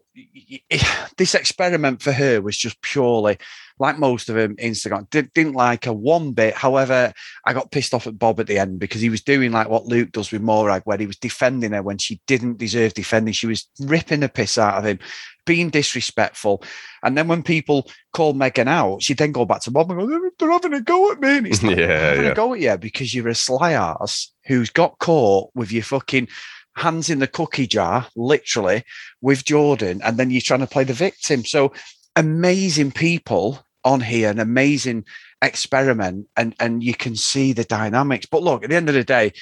eh, 0.69 0.83
this 1.17 1.33
experiment 1.33 2.01
for 2.01 2.11
her 2.11 2.41
was 2.41 2.57
just 2.57 2.81
purely 2.81 3.37
like 3.81 3.97
most 3.97 4.29
of 4.29 4.35
them. 4.35 4.55
Instagram 4.57 5.09
Did, 5.09 5.33
didn't 5.33 5.55
like 5.55 5.85
her 5.85 5.93
one 5.93 6.33
bit. 6.33 6.53
However, 6.53 7.11
I 7.45 7.53
got 7.53 7.71
pissed 7.71 7.95
off 7.95 8.05
at 8.05 8.19
Bob 8.19 8.39
at 8.39 8.45
the 8.45 8.59
end 8.59 8.79
because 8.79 9.01
he 9.01 9.09
was 9.09 9.23
doing 9.23 9.51
like 9.51 9.69
what 9.69 9.87
Luke 9.87 10.11
does 10.11 10.31
with 10.31 10.43
Morag, 10.43 10.83
where 10.85 10.99
he 10.99 11.07
was 11.07 11.17
defending 11.17 11.71
her 11.71 11.81
when 11.81 11.97
she 11.97 12.21
didn't 12.27 12.59
deserve 12.59 12.93
defending. 12.93 13.33
She 13.33 13.47
was 13.47 13.67
ripping 13.79 14.19
the 14.19 14.29
piss 14.29 14.59
out 14.59 14.77
of 14.77 14.85
him, 14.85 14.99
being 15.45 15.71
disrespectful. 15.71 16.63
And 17.01 17.17
then 17.17 17.27
when 17.27 17.41
people 17.41 17.89
call 18.13 18.33
Megan 18.33 18.67
out, 18.67 19.01
she 19.01 19.15
then 19.15 19.31
go 19.31 19.45
back 19.45 19.61
to 19.61 19.71
Bob 19.71 19.89
and 19.89 19.99
go, 19.99 20.29
they're 20.37 20.51
having 20.51 20.73
a 20.73 20.81
go 20.81 21.11
at 21.11 21.19
me. 21.19 21.37
And 21.37 21.47
it's 21.47 21.63
like, 21.63 21.77
yeah, 21.77 21.99
having 21.99 22.25
yeah. 22.25 22.31
a 22.31 22.35
go 22.35 22.53
at 22.53 22.59
you 22.59 22.77
because 22.77 23.15
you're 23.15 23.29
a 23.29 23.35
sly 23.35 23.70
ass 23.73 24.31
who's 24.45 24.69
got 24.69 24.99
caught 24.99 25.51
with 25.55 25.71
your 25.71 25.83
fucking 25.83 26.27
hands 26.75 27.09
in 27.09 27.19
the 27.19 27.27
cookie 27.27 27.67
jar, 27.67 28.07
literally, 28.15 28.83
with 29.21 29.45
Jordan, 29.45 30.01
and 30.03 30.17
then 30.17 30.31
you're 30.31 30.41
trying 30.41 30.61
to 30.61 30.67
play 30.67 30.83
the 30.83 30.93
victim. 30.93 31.43
So 31.45 31.73
amazing 32.15 32.91
people 32.91 33.65
on 33.83 34.01
here, 34.01 34.29
an 34.29 34.39
amazing 34.39 35.05
experiment, 35.41 36.27
and 36.37 36.55
and 36.59 36.83
you 36.83 36.93
can 36.93 37.15
see 37.15 37.53
the 37.53 37.63
dynamics. 37.63 38.25
But 38.25 38.43
look, 38.43 38.63
at 38.63 38.69
the 38.69 38.75
end 38.75 38.89
of 38.89 38.95
the 38.95 39.03
day, 39.03 39.33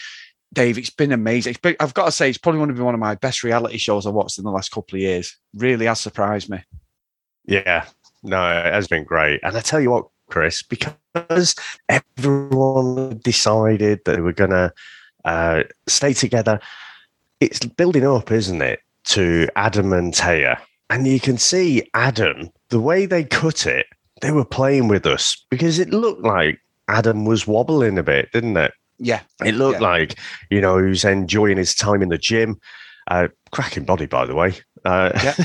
Dave, 0.54 0.78
it's 0.78 0.90
been 0.90 1.12
amazing. 1.12 1.52
It's 1.52 1.60
been, 1.60 1.76
I've 1.80 1.94
got 1.94 2.06
to 2.06 2.12
say, 2.12 2.30
it's 2.30 2.38
probably 2.38 2.60
going 2.60 2.70
to 2.70 2.76
be 2.76 2.82
one 2.82 2.96
of 2.96 3.00
my 3.00 3.16
best 3.16 3.44
reality 3.44 3.78
shows 3.78 4.08
I've 4.08 4.14
watched 4.14 4.38
in 4.38 4.46
the 4.46 4.52
last 4.52 4.72
couple 4.72 4.96
of 4.96 5.02
years. 5.02 5.38
Really 5.54 5.86
has 5.86 6.00
surprised 6.00 6.50
me. 6.50 6.64
Yeah, 7.46 7.86
no, 8.24 8.50
it 8.60 8.74
has 8.74 8.88
been 8.88 9.04
great. 9.04 9.42
And 9.44 9.56
I 9.56 9.62
tell 9.62 9.80
you 9.80 9.92
what, 9.92 10.08
Chris, 10.30 10.64
because 10.64 11.56
everyone 11.90 13.20
decided 13.24 14.02
that 14.06 14.16
they 14.16 14.22
were 14.22 14.34
going 14.34 14.52
to 14.52 14.72
uh, 15.26 15.64
stay 15.88 16.14
together, 16.14 16.60
it's 17.40 17.66
building 17.66 18.06
up, 18.06 18.32
isn't 18.32 18.62
it, 18.62 18.80
to 19.06 19.48
Adam 19.56 19.94
and 19.94 20.14
Tayah. 20.14 20.60
And 20.90 21.08
you 21.08 21.20
can 21.20 21.38
see 21.38 21.88
Adam, 21.94 22.50
the 22.70 22.80
way 22.80 23.06
they 23.06 23.24
cut 23.24 23.66
it, 23.66 23.86
they 24.22 24.32
were 24.32 24.46
playing 24.46 24.88
with 24.88 25.06
us 25.06 25.46
because 25.50 25.80
it 25.80 25.90
looked 25.90 26.24
like 26.24 26.60
Adam 26.88 27.26
was 27.26 27.48
wobbling 27.48 27.98
a 27.98 28.04
bit, 28.04 28.32
didn't 28.32 28.58
it? 28.58 28.74
Yeah. 28.98 29.22
It 29.46 29.56
looked 29.56 29.82
yeah. 29.82 29.88
like, 29.88 30.20
you 30.50 30.60
know, 30.60 30.78
he 30.78 30.90
was 30.90 31.06
enjoying 31.06 31.58
his 31.58 31.74
time 31.74 32.02
in 32.02 32.10
the 32.10 32.18
gym. 32.18 32.60
Uh, 33.08 33.28
cracking 33.52 33.86
body, 33.86 34.06
by 34.06 34.26
the 34.26 34.36
way. 34.36 34.54
Uh, 34.86 35.12
yeah. 35.24 35.36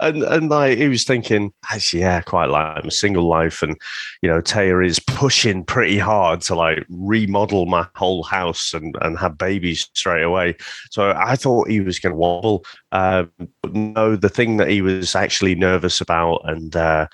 and 0.00 0.22
and 0.22 0.50
like 0.50 0.78
he 0.78 0.88
was 0.88 1.04
thinking, 1.04 1.52
actually, 1.70 2.00
yeah, 2.00 2.20
quite 2.20 2.46
like 2.46 2.78
I'm 2.78 2.88
a 2.88 2.90
single 2.90 3.28
life, 3.28 3.62
and 3.62 3.76
you 4.22 4.28
know, 4.28 4.40
Tayah 4.40 4.86
is 4.86 4.98
pushing 4.98 5.64
pretty 5.64 5.98
hard 5.98 6.40
to 6.42 6.54
like 6.54 6.84
remodel 6.88 7.66
my 7.66 7.86
whole 7.94 8.22
house 8.22 8.74
and 8.74 8.96
and 9.00 9.18
have 9.18 9.38
babies 9.38 9.88
straight 9.94 10.24
away. 10.24 10.56
So 10.90 11.12
I 11.16 11.36
thought 11.36 11.68
he 11.68 11.80
was 11.80 11.98
going 11.98 12.12
to 12.12 12.18
wobble, 12.18 12.64
uh, 12.92 13.24
but 13.62 13.74
no, 13.74 14.16
the 14.16 14.28
thing 14.28 14.56
that 14.56 14.68
he 14.68 14.82
was 14.82 15.14
actually 15.14 15.54
nervous 15.54 16.00
about 16.00 16.42
and. 16.44 16.74
Uh, 16.74 17.06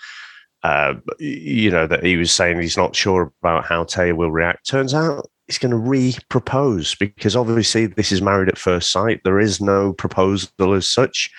uh, 0.64 0.94
you 1.18 1.72
know 1.72 1.88
that 1.88 2.04
he 2.04 2.16
was 2.16 2.30
saying 2.30 2.60
he's 2.60 2.76
not 2.76 2.94
sure 2.94 3.32
about 3.42 3.64
how 3.64 3.82
Taylor 3.82 4.14
will 4.14 4.30
react. 4.30 4.64
Turns 4.64 4.94
out 4.94 5.28
he's 5.46 5.58
going 5.58 5.70
to 5.70 5.76
re-propose 5.76 6.94
because 6.94 7.36
obviously 7.36 7.86
this 7.86 8.12
is 8.12 8.22
married 8.22 8.48
at 8.48 8.58
first 8.58 8.90
sight. 8.90 9.20
There 9.24 9.40
is 9.40 9.60
no 9.60 9.92
proposal 9.92 10.74
as 10.74 10.88
such, 10.88 11.30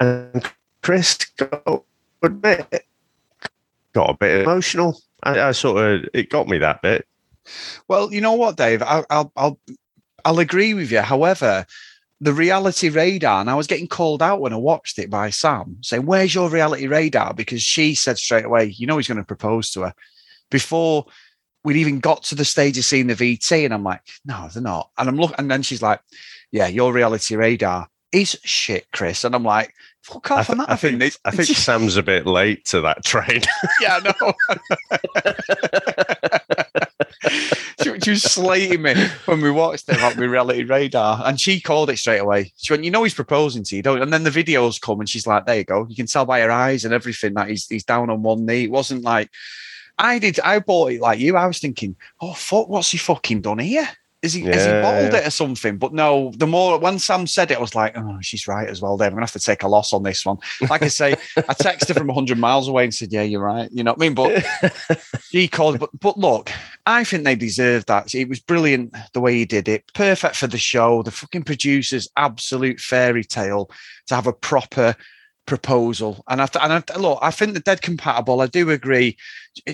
and 0.00 0.44
Chris 0.82 1.18
got 1.36 1.84
a 2.22 2.28
bit, 2.28 2.86
got 3.92 4.10
a 4.10 4.14
bit 4.14 4.42
emotional. 4.42 5.00
I, 5.22 5.40
I 5.40 5.52
sort 5.52 5.82
of 5.82 6.08
it 6.14 6.30
got 6.30 6.48
me 6.48 6.58
that 6.58 6.82
bit. 6.82 7.06
Well, 7.88 8.12
you 8.12 8.20
know 8.20 8.34
what, 8.34 8.56
Dave, 8.56 8.82
I'll 8.82 9.06
I'll 9.10 9.32
I'll, 9.36 9.58
I'll 10.24 10.38
agree 10.38 10.74
with 10.74 10.90
you. 10.90 11.00
However, 11.00 11.66
the 12.20 12.32
reality 12.32 12.88
radar, 12.88 13.40
and 13.40 13.50
I 13.50 13.54
was 13.54 13.66
getting 13.66 13.88
called 13.88 14.22
out 14.22 14.40
when 14.40 14.52
I 14.52 14.56
watched 14.56 14.98
it 14.98 15.10
by 15.10 15.30
Sam 15.30 15.76
saying, 15.82 16.06
Where's 16.06 16.34
your 16.34 16.48
reality 16.48 16.86
radar? 16.86 17.34
Because 17.34 17.62
she 17.62 17.94
said 17.94 18.18
straight 18.18 18.44
away, 18.44 18.66
You 18.76 18.86
know, 18.86 18.96
he's 18.96 19.08
going 19.08 19.18
to 19.18 19.24
propose 19.24 19.70
to 19.72 19.82
her 19.82 19.94
before 20.50 21.06
we'd 21.66 21.76
even 21.76 21.98
got 21.98 22.22
to 22.22 22.36
the 22.36 22.44
stage 22.44 22.78
of 22.78 22.84
seeing 22.84 23.08
the 23.08 23.14
VT. 23.14 23.64
And 23.64 23.74
I'm 23.74 23.82
like, 23.82 24.00
No, 24.24 24.48
they're 24.52 24.62
not. 24.62 24.90
And 24.96 25.08
I'm 25.08 25.16
looking, 25.16 25.34
and 25.38 25.50
then 25.50 25.62
she's 25.62 25.82
like, 25.82 26.00
Yeah, 26.52 26.68
your 26.68 26.92
reality 26.92 27.34
radar 27.34 27.88
is 28.12 28.38
shit, 28.44 28.86
Chris. 28.92 29.24
And 29.24 29.34
I'm 29.34 29.42
like, 29.42 29.74
Fuck 30.02 30.30
off 30.30 30.38
I, 30.38 30.42
th- 30.44 30.50
on 30.50 30.58
that. 30.58 30.70
I 30.70 30.76
think, 30.76 31.02
I 31.24 31.30
think 31.32 31.48
Sam's 31.48 31.96
a 31.96 32.02
bit 32.04 32.24
late 32.24 32.64
to 32.66 32.80
that 32.82 33.04
train. 33.04 33.42
yeah, 33.82 33.98
no. 34.04 34.32
she, 37.82 37.98
she, 38.00 38.10
was 38.10 38.22
slating 38.22 38.82
me 38.82 38.94
when 39.24 39.40
we 39.40 39.50
watched 39.50 39.88
it 39.88 39.96
about 39.96 40.16
my 40.16 40.24
reality 40.24 40.62
radar, 40.62 41.20
and 41.26 41.40
she 41.40 41.60
called 41.60 41.90
it 41.90 41.98
straight 41.98 42.20
away. 42.20 42.52
She 42.56 42.72
went, 42.72 42.84
"You 42.84 42.92
know, 42.92 43.02
he's 43.02 43.14
proposing 43.14 43.64
to 43.64 43.74
you, 43.74 43.82
don't?" 43.82 44.00
And 44.00 44.12
then 44.12 44.22
the 44.22 44.30
videos 44.30 44.80
come, 44.80 45.00
and 45.00 45.08
she's 45.08 45.26
like, 45.26 45.44
"There 45.44 45.56
you 45.56 45.64
go. 45.64 45.86
You 45.88 45.96
can 45.96 46.06
tell 46.06 46.24
by 46.24 46.38
her 46.42 46.52
eyes 46.52 46.84
and 46.84 46.94
everything 46.94 47.34
that 47.34 47.48
he's 47.48 47.66
he's 47.66 47.82
down 47.82 48.08
on 48.08 48.22
one 48.22 48.46
knee. 48.46 48.64
It 48.64 48.70
wasn't 48.70 49.02
like." 49.02 49.28
I 49.98 50.18
did. 50.18 50.40
I 50.40 50.58
bought 50.58 50.92
it 50.92 51.00
like 51.00 51.18
you. 51.18 51.36
I 51.36 51.46
was 51.46 51.58
thinking, 51.58 51.96
"Oh 52.20 52.34
fuck, 52.34 52.68
what's 52.68 52.90
he 52.90 52.98
fucking 52.98 53.40
done 53.40 53.58
here? 53.58 53.88
Is 54.26 54.32
he, 54.32 54.42
yeah, 54.42 54.54
has 54.54 54.64
he 54.64 54.72
bottled 54.72 55.12
yeah. 55.12 55.18
it 55.20 55.26
or 55.28 55.30
something? 55.30 55.76
But 55.76 55.92
no, 55.92 56.32
the 56.36 56.48
more 56.48 56.80
when 56.80 56.98
Sam 56.98 57.28
said 57.28 57.52
it, 57.52 57.58
I 57.58 57.60
was 57.60 57.76
like, 57.76 57.96
oh, 57.96 58.18
she's 58.22 58.48
right 58.48 58.68
as 58.68 58.82
well, 58.82 58.96
Dave. 58.96 59.08
I'm 59.08 59.12
gonna 59.12 59.22
have 59.22 59.32
to 59.32 59.38
take 59.38 59.62
a 59.62 59.68
loss 59.68 59.92
on 59.92 60.02
this 60.02 60.26
one. 60.26 60.38
Like 60.68 60.82
I 60.82 60.88
say, 60.88 61.12
I 61.36 61.54
texted 61.54 61.88
her 61.88 61.94
from 61.94 62.08
100 62.08 62.36
miles 62.36 62.66
away 62.66 62.84
and 62.84 62.94
said, 62.94 63.12
yeah, 63.12 63.22
you're 63.22 63.42
right. 63.42 63.70
You 63.70 63.84
know 63.84 63.92
what 63.92 64.02
I 64.02 64.08
mean? 64.08 64.14
But 64.14 65.00
he 65.30 65.46
called. 65.46 65.78
But 65.78 65.90
but 66.00 66.18
look, 66.18 66.50
I 66.86 67.04
think 67.04 67.22
they 67.22 67.36
deserve 67.36 67.86
that. 67.86 68.14
It 68.14 68.28
was 68.28 68.40
brilliant 68.40 68.96
the 69.12 69.20
way 69.20 69.34
he 69.34 69.44
did 69.44 69.68
it. 69.68 69.84
Perfect 69.94 70.34
for 70.34 70.48
the 70.48 70.58
show. 70.58 71.02
The 71.02 71.12
fucking 71.12 71.44
producers, 71.44 72.08
absolute 72.16 72.80
fairy 72.80 73.22
tale 73.22 73.70
to 74.06 74.14
have 74.16 74.26
a 74.26 74.32
proper 74.32 74.96
proposal. 75.46 76.22
And 76.28 76.42
I 76.42 76.48
and 76.60 76.72
I, 76.72 76.96
look, 76.96 77.18
I 77.22 77.30
think 77.30 77.54
the 77.54 77.60
dead 77.60 77.82
compatible. 77.82 78.40
I 78.40 78.46
do 78.46 78.70
agree. 78.70 79.16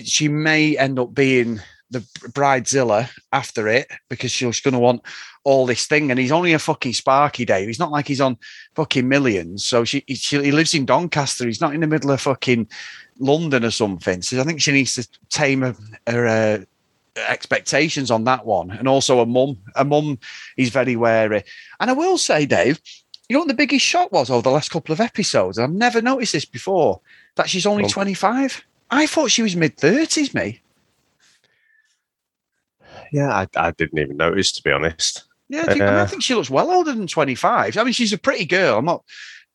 She 0.03 0.27
may 0.27 0.77
end 0.77 0.99
up 0.99 1.13
being 1.13 1.59
the 1.93 1.99
bridezilla 2.29 3.09
after 3.31 3.67
it 3.67 3.89
because 4.09 4.31
she's 4.31 4.59
going 4.59 4.73
to 4.73 4.79
want 4.79 5.01
all 5.43 5.65
this 5.65 5.85
thing. 5.85 6.09
And 6.11 6.19
he's 6.19 6.31
only 6.31 6.53
a 6.53 6.59
fucking 6.59 6.93
Sparky 6.93 7.45
Dave. 7.45 7.67
He's 7.67 7.79
not 7.79 7.91
like 7.91 8.07
he's 8.07 8.21
on 8.21 8.37
fucking 8.75 9.07
millions. 9.07 9.63
So 9.63 9.85
she, 9.85 10.03
she, 10.09 10.43
he 10.43 10.51
lives 10.51 10.73
in 10.73 10.85
Doncaster. 10.85 11.45
He's 11.45 11.61
not 11.61 11.73
in 11.73 11.81
the 11.81 11.87
middle 11.87 12.11
of 12.11 12.21
fucking 12.21 12.67
London 13.19 13.63
or 13.63 13.71
something. 13.71 14.21
So 14.21 14.39
I 14.41 14.43
think 14.43 14.61
she 14.61 14.71
needs 14.71 14.95
to 14.95 15.07
tame 15.29 15.61
her, 15.61 15.75
her 16.07 16.27
uh, 16.27 16.59
expectations 17.27 18.09
on 18.09 18.23
that 18.25 18.45
one. 18.45 18.71
And 18.71 18.87
also 18.87 19.19
a 19.19 19.25
mum. 19.25 19.57
A 19.75 19.85
mum 19.85 20.17
he's 20.57 20.69
very 20.69 20.95
wary. 20.95 21.43
And 21.79 21.89
I 21.89 21.93
will 21.93 22.17
say, 22.17 22.45
Dave, 22.45 22.81
you 23.33 23.37
know 23.37 23.41
what 23.41 23.49
the 23.49 23.53
biggest 23.55 23.85
shock 23.85 24.11
was 24.11 24.29
over 24.29 24.41
the 24.41 24.51
last 24.51 24.69
couple 24.69 24.93
of 24.93 25.01
episodes? 25.01 25.59
I've 25.59 25.73
never 25.73 26.01
noticed 26.01 26.33
this 26.33 26.45
before. 26.45 27.01
That 27.35 27.49
she's 27.49 27.65
only 27.65 27.83
well, 27.83 27.91
25. 27.91 28.63
I 28.91 29.07
thought 29.07 29.31
she 29.31 29.41
was 29.41 29.55
mid 29.55 29.75
30s, 29.77 30.33
me 30.33 30.61
yeah, 33.13 33.31
I, 33.31 33.47
I 33.55 33.71
didn't 33.71 33.99
even 33.99 34.17
notice 34.17 34.51
to 34.53 34.63
be 34.63 34.71
honest. 34.71 35.25
Yeah, 35.47 35.61
I, 35.61 35.65
think, 35.65 35.81
uh, 35.81 36.01
I, 36.01 36.05
think 36.07 36.23
she 36.23 36.33
looks 36.33 36.49
well 36.49 36.71
older 36.71 36.93
than 36.93 37.05
25. 37.05 37.77
I 37.77 37.83
mean, 37.83 37.93
she's 37.93 38.11
a 38.11 38.17
pretty 38.17 38.45
girl. 38.45 38.79
I'm 38.79 38.85
not 38.85 39.03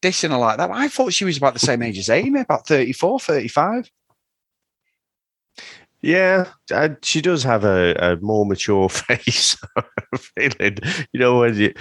dissing 0.00 0.30
her 0.30 0.38
like 0.38 0.58
that. 0.58 0.70
I 0.70 0.86
thought 0.86 1.12
she 1.12 1.24
was 1.24 1.36
about 1.36 1.54
the 1.54 1.58
same 1.58 1.82
age 1.82 1.98
as 1.98 2.08
Amy, 2.08 2.40
about 2.40 2.68
34, 2.68 3.18
35. 3.18 3.90
Yeah, 6.00 6.46
she 7.02 7.20
does 7.20 7.42
have 7.42 7.64
a, 7.64 7.94
a 7.94 8.16
more 8.20 8.46
mature 8.46 8.88
face. 8.88 9.56
feeling, 10.16 10.78
you 11.12 11.18
know, 11.20 11.40
when 11.40 11.56
you, 11.56 11.74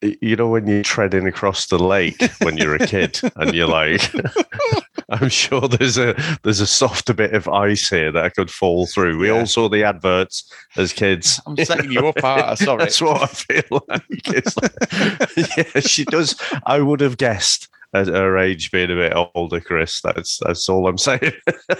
you 0.00 0.34
know, 0.36 0.48
when 0.48 0.66
you're 0.66 0.82
treading 0.82 1.26
across 1.28 1.66
the 1.68 1.78
lake 1.78 2.20
when 2.42 2.56
you're 2.56 2.74
a 2.74 2.86
kid, 2.86 3.20
and 3.36 3.54
you're 3.54 3.68
like, 3.68 4.00
I'm 5.10 5.28
sure 5.28 5.60
there's 5.68 5.96
a 5.96 6.14
there's 6.42 6.60
a 6.60 6.66
softer 6.66 7.14
bit 7.14 7.32
of 7.34 7.46
ice 7.48 7.88
here 7.88 8.10
that 8.12 8.24
I 8.24 8.28
could 8.30 8.50
fall 8.50 8.86
through. 8.86 9.18
We 9.18 9.28
Yeah. 9.28 9.38
all 9.40 9.46
saw 9.46 9.68
the 9.68 9.84
adverts 9.84 10.52
as 10.76 10.92
kids. 10.92 11.40
I'm 11.46 11.56
setting 11.64 11.92
you 11.92 12.08
up, 12.08 12.16
Art. 12.24 12.58
Sorry. 12.58 12.78
That's 12.78 13.00
what 13.00 13.22
I 13.22 13.26
feel 13.26 13.84
like. 13.88 14.26
Like- 14.26 15.56
yeah, 15.56 15.80
she 15.80 16.04
does. 16.04 16.34
I 16.66 16.80
would 16.80 17.00
have 17.00 17.16
guessed 17.16 17.68
at 17.92 18.08
her 18.08 18.38
age 18.38 18.70
being 18.70 18.90
a 18.90 18.94
bit 18.94 19.12
older, 19.34 19.60
Chris. 19.60 20.00
That's 20.02 20.38
that's 20.38 20.68
all 20.68 20.86
I'm 20.86 20.98
saying. 20.98 21.32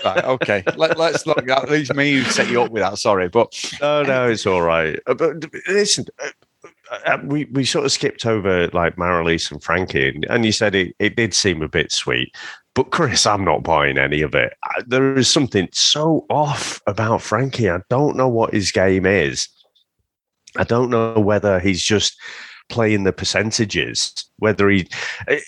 right, 0.04 0.24
okay. 0.24 0.62
Let, 0.76 0.98
let's 0.98 1.26
not 1.26 1.48
at 1.48 1.70
least 1.70 1.94
me 1.94 2.12
who 2.14 2.22
set 2.24 2.50
you 2.50 2.62
up 2.62 2.70
with 2.70 2.82
that. 2.82 2.98
Sorry, 2.98 3.28
but 3.28 3.52
no, 3.80 4.02
no, 4.02 4.28
it's 4.28 4.46
all 4.46 4.62
right. 4.62 4.98
Uh, 5.06 5.14
But 5.14 5.44
listen, 5.68 6.06
uh, 6.22 6.98
uh, 7.06 7.18
we 7.24 7.44
we 7.46 7.64
sort 7.64 7.84
of 7.84 7.92
skipped 7.92 8.26
over 8.26 8.68
like 8.68 8.96
Marilise 8.96 9.50
and 9.50 9.62
Frankie, 9.62 10.08
and, 10.08 10.24
and 10.28 10.44
you 10.44 10.52
said 10.52 10.74
it, 10.74 10.94
it 10.98 11.16
did 11.16 11.34
seem 11.34 11.62
a 11.62 11.68
bit 11.68 11.92
sweet. 11.92 12.34
But 12.74 12.90
Chris, 12.90 13.26
I'm 13.26 13.44
not 13.44 13.62
buying 13.64 13.98
any 13.98 14.22
of 14.22 14.34
it. 14.34 14.52
There 14.86 15.16
is 15.16 15.28
something 15.28 15.68
so 15.72 16.24
off 16.30 16.80
about 16.86 17.20
Frankie. 17.20 17.68
I 17.68 17.80
don't 17.90 18.16
know 18.16 18.28
what 18.28 18.54
his 18.54 18.70
game 18.70 19.06
is. 19.06 19.48
I 20.56 20.64
don't 20.64 20.90
know 20.90 21.18
whether 21.18 21.60
he's 21.60 21.82
just 21.82 22.16
playing 22.70 23.04
the 23.04 23.12
percentages. 23.12 24.12
Whether 24.38 24.70
he 24.70 24.88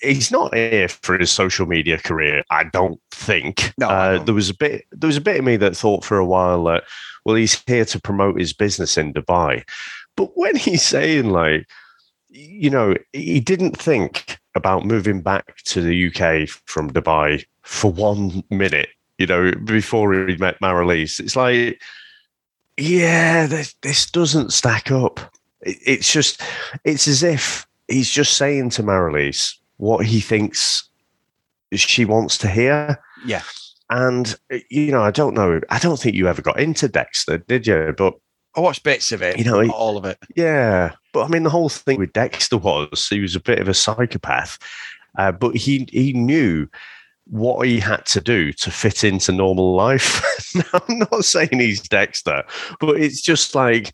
he's 0.02 0.30
not 0.30 0.54
here 0.54 0.88
for 0.88 1.16
his 1.16 1.30
social 1.30 1.66
media 1.66 1.98
career. 1.98 2.42
I 2.50 2.64
don't 2.64 3.00
think. 3.11 3.72
No, 3.78 3.88
uh, 3.88 4.16
don't. 4.16 4.26
there 4.26 4.35
was 4.35 4.50
a 4.50 4.54
bit. 4.54 4.85
There 4.92 5.08
was 5.08 5.16
a 5.16 5.22
bit 5.22 5.38
of 5.38 5.44
me 5.44 5.56
that 5.56 5.76
thought 5.76 6.04
for 6.04 6.18
a 6.18 6.26
while 6.26 6.64
that 6.64 6.85
well, 7.24 7.37
he's 7.37 7.62
here 7.66 7.85
to 7.85 8.00
promote 8.00 8.38
his 8.38 8.52
business 8.52 8.98
in 8.98 9.12
Dubai. 9.12 9.64
But 10.16 10.37
when 10.37 10.56
he's 10.66 10.82
saying 10.82 11.30
like, 11.30 11.68
you 12.28 12.70
know, 12.70 12.96
he 13.12 13.40
didn't 13.40 13.76
think 13.76 14.38
about 14.54 14.85
moving 14.85 15.22
back 15.22 15.56
to 15.64 15.80
the 15.80 16.06
UK 16.08 16.48
from 16.66 16.90
Dubai 16.90 17.44
for 17.62 17.90
one 17.90 18.42
minute, 18.50 18.88
you 19.18 19.26
know, 19.26 19.52
before 19.64 20.14
he 20.26 20.37
met 20.37 20.61
Marilise. 20.61 21.20
It's 21.20 21.37
like, 21.37 21.80
yeah, 22.76 23.46
this, 23.46 23.74
this 23.82 24.11
doesn't 24.11 24.52
stack 24.52 24.90
up. 24.90 25.20
It, 25.62 25.79
it's 25.85 26.12
just, 26.12 26.40
it's 26.85 27.09
as 27.09 27.22
if 27.22 27.66
he's 27.88 28.11
just 28.11 28.37
saying 28.37 28.70
to 28.70 28.83
Marilise 28.83 29.55
what 29.77 30.07
he 30.07 30.20
thinks 30.20 30.88
she 31.75 32.05
wants 32.05 32.38
to 32.38 32.48
hear. 32.48 33.01
Yeah. 33.25 33.42
And, 33.90 34.35
you 34.70 34.90
know, 34.90 35.03
I 35.03 35.11
don't 35.11 35.35
know. 35.35 35.61
I 35.70 35.79
don't 35.79 35.98
think 35.98 36.14
you 36.16 36.29
ever 36.29 36.40
got 36.42 36.59
into 36.61 36.88
Dexter, 36.88 37.38
did 37.38 37.66
you? 37.66 37.94
But 37.96 38.14
I 38.57 38.61
watched 38.61 38.85
bits 38.85 39.12
of 39.12 39.22
it. 39.22 39.38
You 39.38 39.44
know, 39.44 39.61
he- 39.61 39.70
all 39.70 39.96
of 39.96 40.05
it. 40.05 40.18
yeah, 40.37 40.92
but 41.12 41.25
I 41.25 41.29
mean, 41.29 41.42
the 41.42 41.51
whole 41.51 41.68
thing 41.68 41.98
with 41.98 42.12
Dexter 42.12 42.57
was 42.57 43.07
he 43.09 43.20
was 43.20 43.35
a 43.37 43.40
bit 43.40 43.59
of 43.59 43.68
a 43.68 43.75
psychopath, 43.75 44.59
uh, 45.18 45.33
but 45.33 45.57
he 45.57 45.87
he 45.90 46.12
knew 46.12 46.68
what 47.27 47.66
he 47.66 47.81
had 47.81 48.05
to 48.07 48.20
do 48.20 48.53
to 48.53 48.70
fit 48.70 49.05
into 49.05 49.33
normal 49.33 49.75
life. 49.75 50.22
now, 50.55 50.62
I'm 50.88 50.98
not 50.98 51.25
saying 51.25 51.48
he's 51.61 51.81
Dexter, 51.87 52.44
but 52.81 53.01
it's 53.01 53.20
just 53.20 53.55
like 53.55 53.92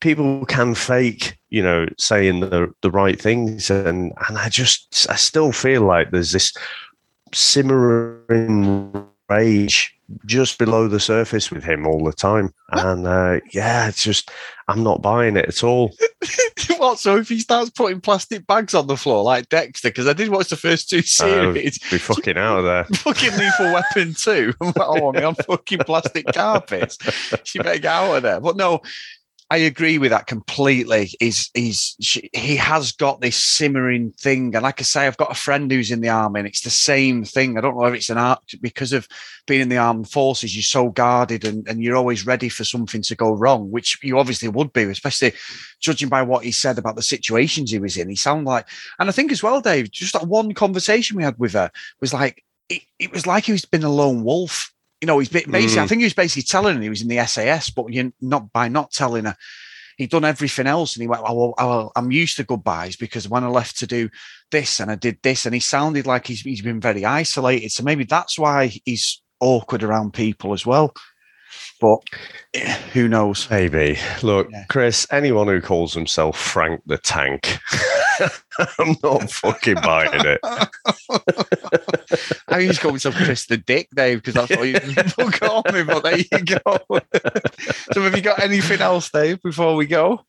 people 0.00 0.44
can 0.46 0.74
fake, 0.74 1.38
you 1.48 1.62
know, 1.62 1.86
saying 1.98 2.40
the 2.40 2.72
the 2.82 2.90
right 2.90 3.20
things, 3.20 3.70
and 3.70 4.12
and 4.28 4.38
I 4.38 4.48
just 4.48 5.06
I 5.10 5.16
still 5.16 5.52
feel 5.52 5.82
like 5.82 6.10
there's 6.10 6.32
this 6.32 6.52
simmering 7.32 9.06
rage 9.28 9.96
just 10.24 10.58
below 10.58 10.88
the 10.88 11.00
surface 11.00 11.50
with 11.50 11.64
him 11.64 11.86
all 11.86 12.04
the 12.04 12.12
time. 12.12 12.52
And 12.70 13.06
uh, 13.06 13.40
yeah, 13.52 13.88
it's 13.88 14.02
just, 14.02 14.30
I'm 14.68 14.82
not 14.82 15.02
buying 15.02 15.36
it 15.36 15.46
at 15.46 15.64
all. 15.64 15.92
what? 16.76 16.98
So 16.98 17.16
if 17.16 17.28
he 17.28 17.40
starts 17.40 17.70
putting 17.70 18.00
plastic 18.00 18.46
bags 18.46 18.74
on 18.74 18.86
the 18.86 18.96
floor 18.96 19.22
like 19.24 19.48
Dexter, 19.48 19.88
because 19.88 20.06
I 20.06 20.12
did 20.12 20.28
watch 20.28 20.48
the 20.48 20.56
first 20.56 20.88
two 20.88 21.02
series, 21.02 21.78
Be 21.90 21.98
fucking 21.98 22.38
out 22.38 22.58
of 22.58 22.64
there. 22.64 22.84
fucking 22.98 23.36
Lethal 23.36 23.72
Weapon 23.72 24.14
2. 24.14 24.54
I'm 24.60 24.66
like, 24.68 24.76
oh, 24.78 25.08
I'm 25.08 25.24
on 25.24 25.34
fucking 25.34 25.80
plastic 25.80 26.26
carpets. 26.32 26.98
She 27.44 27.58
better 27.58 27.78
get 27.78 27.92
out 27.92 28.16
of 28.16 28.22
there. 28.22 28.40
But 28.40 28.56
no, 28.56 28.80
I 29.48 29.58
agree 29.58 29.98
with 29.98 30.10
that 30.10 30.26
completely. 30.26 31.12
He's 31.20 31.50
he's 31.54 31.94
she, 32.00 32.28
he 32.32 32.56
has 32.56 32.90
got 32.90 33.20
this 33.20 33.36
simmering 33.36 34.10
thing, 34.12 34.52
and 34.56 34.64
like 34.64 34.80
I 34.80 34.82
say, 34.82 35.06
I've 35.06 35.16
got 35.16 35.30
a 35.30 35.36
friend 35.36 35.70
who's 35.70 35.92
in 35.92 36.00
the 36.00 36.08
army, 36.08 36.40
and 36.40 36.48
it's 36.48 36.62
the 36.62 36.70
same 36.70 37.22
thing. 37.22 37.56
I 37.56 37.60
don't 37.60 37.76
know 37.76 37.84
if 37.84 37.94
it's 37.94 38.10
an 38.10 38.18
art 38.18 38.42
because 38.60 38.92
of 38.92 39.06
being 39.46 39.60
in 39.60 39.68
the 39.68 39.76
armed 39.76 40.10
forces. 40.10 40.56
You're 40.56 40.64
so 40.64 40.88
guarded, 40.88 41.44
and, 41.44 41.66
and 41.68 41.80
you're 41.80 41.96
always 41.96 42.26
ready 42.26 42.48
for 42.48 42.64
something 42.64 43.02
to 43.02 43.14
go 43.14 43.32
wrong, 43.32 43.70
which 43.70 43.96
you 44.02 44.18
obviously 44.18 44.48
would 44.48 44.72
be, 44.72 44.82
especially 44.82 45.32
judging 45.78 46.08
by 46.08 46.22
what 46.22 46.44
he 46.44 46.50
said 46.50 46.76
about 46.76 46.96
the 46.96 47.02
situations 47.02 47.70
he 47.70 47.78
was 47.78 47.96
in. 47.96 48.08
He 48.08 48.16
sounded 48.16 48.50
like, 48.50 48.66
and 48.98 49.08
I 49.08 49.12
think 49.12 49.30
as 49.30 49.44
well, 49.44 49.60
Dave, 49.60 49.92
just 49.92 50.14
that 50.14 50.26
one 50.26 50.54
conversation 50.54 51.16
we 51.16 51.22
had 51.22 51.38
with 51.38 51.52
her 51.52 51.70
was 52.00 52.12
like 52.12 52.42
it, 52.68 52.82
it 52.98 53.12
was 53.12 53.28
like 53.28 53.44
he's 53.44 53.64
been 53.64 53.84
a 53.84 53.90
lone 53.90 54.24
wolf. 54.24 54.72
You 55.06 55.12
know, 55.12 55.20
he's 55.20 55.28
ba- 55.28 55.48
basically, 55.48 55.82
I 55.82 55.84
Mm. 55.84 55.88
think 55.88 56.00
he 56.00 56.06
was 56.06 56.14
basically 56.14 56.42
telling 56.42 56.74
her 56.74 56.82
he 56.82 56.88
was 56.88 57.00
in 57.00 57.06
the 57.06 57.24
SAS, 57.24 57.70
but 57.70 57.92
you 57.92 58.12
not 58.20 58.52
by 58.52 58.66
not 58.66 58.90
telling 58.90 59.26
her, 59.26 59.36
he'd 59.96 60.10
done 60.10 60.24
everything 60.24 60.66
else. 60.66 60.96
And 60.96 61.02
he 61.02 61.06
went, 61.06 61.22
oh, 61.24 61.32
well, 61.32 61.54
well, 61.56 61.92
I'm 61.94 62.10
used 62.10 62.36
to 62.38 62.44
goodbyes 62.44 62.96
because 62.96 63.28
when 63.28 63.44
I 63.44 63.46
left 63.46 63.78
to 63.78 63.86
do 63.86 64.08
this 64.50 64.80
and 64.80 64.90
I 64.90 64.96
did 64.96 65.18
this, 65.22 65.46
and 65.46 65.54
he 65.54 65.60
sounded 65.60 66.08
like 66.08 66.26
he's, 66.26 66.40
he's 66.40 66.60
been 66.60 66.80
very 66.80 67.04
isolated. 67.04 67.70
So 67.70 67.84
maybe 67.84 68.02
that's 68.02 68.36
why 68.36 68.66
he's 68.84 69.22
awkward 69.38 69.84
around 69.84 70.12
people 70.12 70.52
as 70.52 70.66
well. 70.66 70.92
But 71.80 71.98
who 72.92 73.08
knows? 73.08 73.48
Maybe. 73.50 73.98
Look, 74.22 74.48
Yeah. 74.50 74.64
Chris, 74.68 75.06
anyone 75.10 75.48
who 75.48 75.60
calls 75.60 75.94
himself 75.94 76.38
Frank 76.38 76.82
the 76.86 76.98
Tank, 76.98 77.58
I'm 78.78 78.96
not 79.02 79.30
fucking 79.30 79.76
buying 79.82 80.10
it. 80.14 80.40
I 82.48 82.58
used 82.60 82.76
to 82.76 82.82
call 82.82 82.92
myself 82.92 83.14
Chris 83.16 83.46
the 83.46 83.56
Dick, 83.58 83.88
Dave, 83.94 84.18
because 84.22 84.34
that's 84.34 84.50
what 84.56 84.68
you 84.68 84.80
people 84.94 85.30
call 85.30 85.62
me. 85.72 85.82
But 85.82 86.02
there 86.02 86.18
you 86.18 86.44
go. 86.44 86.60
so, 87.92 88.02
have 88.02 88.16
you 88.16 88.22
got 88.22 88.40
anything 88.40 88.80
else, 88.80 89.10
Dave, 89.10 89.42
before 89.42 89.76
we 89.76 89.86
go? 89.86 90.20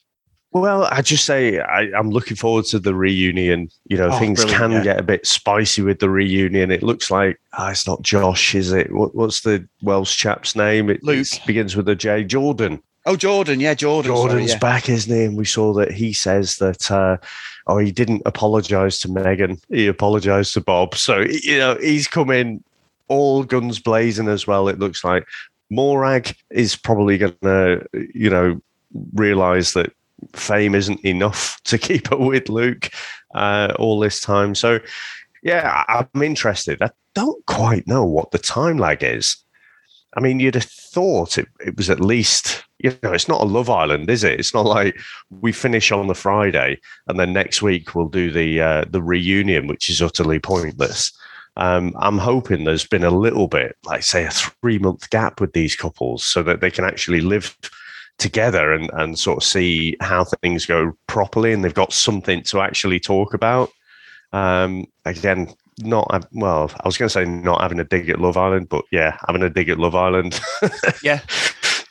Well, 0.60 0.86
I 0.86 1.02
just 1.02 1.26
say 1.26 1.60
I, 1.60 1.90
I'm 1.98 2.12
looking 2.12 2.38
forward 2.38 2.66
to 2.66 2.80
the 2.80 2.94
reunion. 2.96 3.70
You 3.86 3.98
know, 3.98 4.10
Oh, 4.12 4.20
things 4.20 4.44
can 4.46 4.72
yeah. 4.72 4.84
get 4.84 5.00
a 5.00 5.04
bit 5.04 5.26
spicy 5.26 5.82
with 5.82 6.00
the 6.00 6.10
reunion. 6.10 6.72
It 6.72 6.84
looks 6.84 7.10
like 7.12 7.40
ah, 7.54 7.70
it's 7.72 7.88
not 7.88 8.02
Josh, 8.02 8.56
is 8.56 8.72
it? 8.72 8.92
What, 8.92 9.16
what's 9.16 9.42
the 9.42 9.68
Welsh 9.82 10.16
chap's 10.16 10.56
name? 10.56 10.90
It 10.90 11.04
Luke. 11.04 11.28
begins 11.46 11.76
with 11.76 11.88
a 11.90 11.96
J. 11.96 12.24
Jordan. 12.24 12.82
Oh, 13.06 13.16
Jordan, 13.16 13.62
yeah, 13.62 13.74
Jordan. 13.74 14.14
sorry, 14.14 14.30
Jordan's 14.30 14.52
yeah. 14.52 14.60
back, 14.60 14.90
isn't 14.90 15.16
he? 15.16 15.24
And 15.24 15.38
we 15.38 15.46
saw 15.46 15.72
that 15.76 15.92
he 15.94 16.12
says 16.12 16.58
that, 16.58 16.92
uh, 16.92 17.16
oh, 17.68 17.78
he 17.78 17.90
didn't 17.90 18.22
apologize 18.26 19.00
to 19.00 19.10
Megan. 19.10 19.58
He 19.70 19.88
apologized 19.88 20.54
to 20.56 20.62
Bob. 20.62 20.94
So, 20.96 21.20
you 21.22 21.58
know, 21.58 21.78
he's 21.80 22.06
come 22.06 22.30
in 22.32 22.62
all 23.08 23.44
guns 23.46 23.80
blazing 23.80 24.28
as 24.28 24.46
well, 24.46 24.68
it 24.68 24.80
looks 24.80 25.06
like. 25.06 25.26
Morag 25.70 26.36
is 26.50 26.76
probably 26.76 27.18
going 27.18 27.36
to, 27.44 27.86
you 28.14 28.30
know, 28.30 28.62
realize 29.14 29.72
that 29.74 29.94
fame 30.34 30.76
isn't 30.76 31.04
enough 31.06 31.60
to 31.66 31.78
keep 31.78 32.12
up 32.12 32.20
with 32.20 32.50
Luke 32.50 32.90
uh, 33.36 33.74
all 33.80 34.00
this 34.00 34.22
time. 34.22 34.56
So, 34.56 34.80
yeah, 35.44 35.84
I'm 35.88 36.22
interested. 36.22 36.82
I 36.82 36.92
don't 37.14 37.46
quite 37.46 37.88
know 37.88 38.06
what 38.06 38.32
the 38.32 38.40
time 38.40 38.78
lag 38.78 39.04
is. 39.04 39.38
I 40.16 40.20
mean, 40.20 40.40
you'd 40.40 40.56
have 40.56 40.64
thought 40.64 41.38
it, 41.38 41.48
it 41.60 41.78
was 41.78 41.90
at 41.90 42.00
least, 42.00 42.64
you 42.80 42.98
know, 43.04 43.14
it's 43.14 43.28
not 43.28 43.42
a 43.42 43.46
Love 43.46 43.70
Island, 43.70 44.10
is 44.10 44.24
it? 44.24 44.40
It's 44.40 44.54
not 44.54 44.66
like 44.66 45.00
we 45.30 45.52
finish 45.52 45.92
on 45.92 46.08
the 46.08 46.16
Friday 46.16 46.80
and 47.08 47.20
then 47.20 47.34
next 47.34 47.62
week 47.62 47.94
we'll 47.94 48.10
do 48.10 48.32
the 48.32 48.62
uh, 48.62 48.86
the 48.90 49.02
reunion, 49.02 49.68
which 49.68 49.90
is 49.90 50.02
utterly 50.02 50.40
pointless. 50.40 51.12
Um, 51.58 51.94
I'm 51.98 52.20
hoping 52.20 52.64
there's 52.64 52.86
been 52.86 53.04
a 53.04 53.10
little 53.10 53.48
bit, 53.48 53.76
like 53.84 54.04
say, 54.04 54.26
a 54.26 54.30
three 54.30 54.78
month 54.78 55.10
gap 55.10 55.42
with 55.42 55.54
these 55.54 55.76
couples, 55.76 56.24
so 56.24 56.44
that 56.44 56.62
they 56.62 56.72
can 56.72 56.86
actually 56.86 57.22
live 57.22 57.58
together 58.18 58.74
and 58.74 58.90
and 58.94 59.20
sort 59.20 59.38
of 59.38 59.44
see 59.44 59.96
how 60.02 60.24
things 60.24 60.66
go 60.66 60.98
properly, 61.08 61.54
and 61.54 61.64
they've 61.64 61.74
got 61.74 61.94
something 61.94 62.44
to 62.44 62.62
actually 62.62 63.00
talk 63.00 63.34
about. 63.34 63.72
Um, 64.34 64.86
again, 65.06 65.54
not 65.80 66.26
well. 66.32 66.72
I 66.82 66.88
was 66.88 66.98
going 66.98 67.08
to 67.08 67.14
say 67.14 67.26
not 67.26 67.62
having 67.62 67.80
a 67.80 67.84
dig 67.84 68.10
at 68.10 68.20
Love 68.20 68.38
Island, 68.38 68.70
but 68.70 68.84
yeah, 68.92 69.18
having 69.28 69.44
a 69.44 69.50
dig 69.50 69.70
at 69.70 69.80
Love 69.80 69.96
Island. 69.96 70.40
Yeah. 71.04 71.22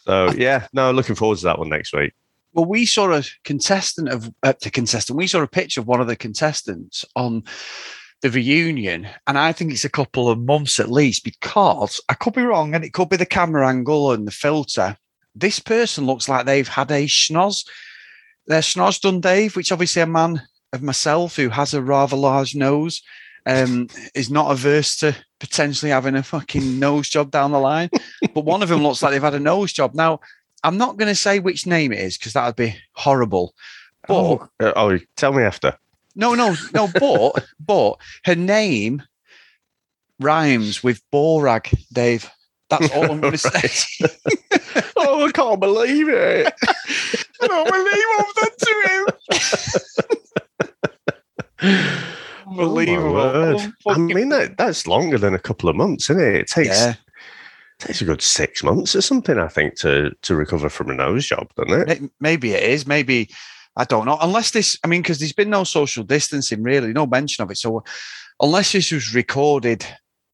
So 0.07 0.31
yeah, 0.33 0.69
no, 0.73 0.93
looking 0.93 1.17
forward 1.17 1.39
to 1.39 1.45
that 1.45 1.59
one 1.59 1.69
next 1.69 1.93
week. 1.93 2.13
Well, 2.53 2.65
we 2.65 2.87
saw 2.87 3.13
a 3.13 3.25
contestant 3.45 4.09
of 4.09 4.33
uh, 4.43 4.55
the 4.63 4.71
contestant. 4.71 5.17
We 5.17 5.27
saw 5.27 5.43
a 5.43 5.49
picture 5.49 5.81
of 5.81 5.89
one 5.89 6.01
of 6.01 6.07
the 6.07 6.17
contestants 6.17 7.05
on 7.17 7.43
the 8.23 8.31
reunion, 8.31 9.09
and 9.27 9.37
I 9.37 9.53
think 9.53 9.73
it's 9.73 9.85
a 9.85 9.91
couple 9.91 10.29
of 10.29 10.39
months 10.39 10.79
at 10.79 10.91
least 10.91 11.25
because 11.25 12.01
I 12.09 12.15
could 12.15 12.35
be 12.35 12.43
wrong, 12.43 12.75
and 12.75 12.85
it 12.85 12.93
could 12.93 13.09
be 13.09 13.17
the 13.17 13.27
camera 13.27 13.69
angle 13.69 14.13
and 14.13 14.27
the 14.27 14.33
filter. 14.33 14.97
This 15.37 15.61
person 15.61 16.07
looks 16.07 16.29
like 16.29 16.47
they've 16.47 16.67
had 16.67 16.91
a 16.91 17.07
schnoz. 17.07 17.67
Their 18.47 18.61
schnoz 18.63 19.01
done, 19.01 19.21
Dave, 19.21 19.55
which 19.55 19.71
obviously 19.71 20.03
a 20.03 20.07
man 20.07 20.43
of 20.73 20.83
myself 20.83 21.37
who 21.37 21.49
has 21.51 21.75
a 21.75 21.83
rather 21.83 22.17
large 22.17 22.55
nose 22.55 23.03
um, 23.45 23.89
is 24.15 24.31
not 24.31 24.51
averse 24.51 24.97
to 24.99 25.15
potentially 25.39 25.91
having 25.91 26.17
a 26.17 26.23
fucking 26.23 26.79
nose 26.79 27.09
job 27.09 27.31
down 27.31 27.53
the 27.53 27.59
line. 27.61 27.91
but 28.35 28.45
one 28.45 28.63
of 28.63 28.69
them 28.69 28.83
looks 28.83 29.03
like 29.03 29.13
they've 29.13 29.23
had 29.23 29.35
a 29.35 29.41
nose 29.41 29.73
job. 29.73 29.95
Now, 29.95 30.21
I'm 30.65 30.79
not 30.79 30.97
going 30.97 31.09
to 31.09 31.15
say 31.15 31.39
which 31.39 31.67
name 31.67 31.93
it 31.93 32.01
is 32.01 32.17
because 32.17 32.33
that 32.33 32.47
would 32.47 32.57
be 32.57 32.77
horrible. 32.93 33.55
But 34.09 34.15
Oh, 34.15 34.49
uh, 34.61 34.73
oh, 34.75 34.99
tell 35.17 35.33
me 35.33 35.43
after. 35.43 35.77
no, 36.15 36.35
no, 36.35 36.57
no. 36.73 36.89
But 36.99 37.45
but 37.61 37.97
her 38.25 38.35
name 38.37 39.03
rhymes 40.19 40.83
with 40.83 41.03
Borag, 41.13 41.77
Dave. 41.93 42.31
That's 42.71 42.91
all 42.93 43.11
I'm 43.13 43.21
going 43.21 43.33
to 43.37 43.39
say. 43.39 44.09
Oh, 44.97 45.27
I 45.29 45.33
can't 45.33 45.61
believe 45.61 46.09
it. 46.09 46.53
I 47.43 47.47
don't 47.47 47.71
believe 47.71 48.05
what 48.09 48.27
I've 48.27 48.35
done 48.35 48.57
to 48.59 48.75
him. 48.89 49.07
Oh, 52.49 52.61
Unbelievable. 52.61 53.13
word. 53.13 53.73
Oh, 53.87 53.93
I 53.93 53.99
mean, 53.99 54.29
that, 54.29 54.57
that's 54.57 54.87
longer 54.87 55.19
than 55.19 55.35
a 55.35 55.39
couple 55.39 55.69
of 55.69 55.75
months, 55.75 56.09
isn't 56.11 56.23
it? 56.23 56.35
It 56.37 56.47
takes 56.47 56.69
yeah, 56.69 56.95
takes 57.81 58.01
a 58.01 58.05
good 58.05 58.23
six 58.23 58.63
months 58.63 58.95
or 58.95 59.03
something, 59.03 59.39
I 59.39 59.49
think, 59.49 59.75
to 59.81 60.13
to 60.23 60.35
recover 60.35 60.69
from 60.69 60.91
a 60.91 60.95
nose 60.95 61.27
job, 61.27 61.49
doesn't 61.57 61.91
it? 61.91 62.11
maybe 62.21 62.53
it 62.53 62.63
is. 62.63 62.87
Maybe 62.87 63.31
I 63.77 63.85
don't 63.85 64.07
know. 64.07 64.19
Unless 64.21 64.53
this, 64.53 64.79
I 64.85 64.87
mean, 64.87 65.03
because 65.03 65.19
there's 65.19 65.33
been 65.33 65.51
no 65.51 65.65
social 65.65 66.05
distancing, 66.05 66.63
really, 66.63 66.93
no 66.93 67.07
mention 67.07 67.43
of 67.43 67.51
it. 67.51 67.59
So 67.59 67.85
unless 68.41 68.73
this 68.73 68.93
was 68.93 69.15
recorded 69.15 69.85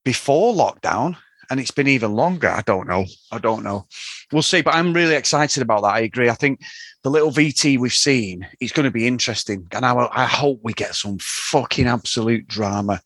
before 0.05 0.55
lockdown 0.55 1.17
and 1.53 1.61
it's 1.61 1.71
been 1.71 1.87
even 1.87 2.15
longer, 2.15 2.49
I 2.49 2.63
don't 2.63 2.89
know. 2.89 3.05
I 3.31 3.37
don't 3.37 3.63
know. 3.63 3.85
We'll 4.33 4.41
see. 4.41 4.63
But 4.63 4.75
I'm 4.75 4.95
really 4.95 5.15
excited 5.15 5.63
about 5.63 5.83
that. 5.83 5.93
I 5.93 6.01
agree. 6.01 6.31
I 6.31 6.35
think 6.35 6.63
the 7.03 7.11
little 7.11 7.31
VT 7.31 7.79
we've 7.79 7.93
seen 7.93 8.49
is 8.59 8.73
going 8.73 8.85
to 8.85 8.91
be 8.91 9.07
interesting, 9.07 9.67
and 9.73 9.85
I, 9.85 10.09
I 10.13 10.25
hope 10.25 10.61
we 10.63 10.73
get 10.73 10.95
some 10.95 11.19
fucking 11.21 11.87
absolute 11.87 12.49
drama. 12.49 13.03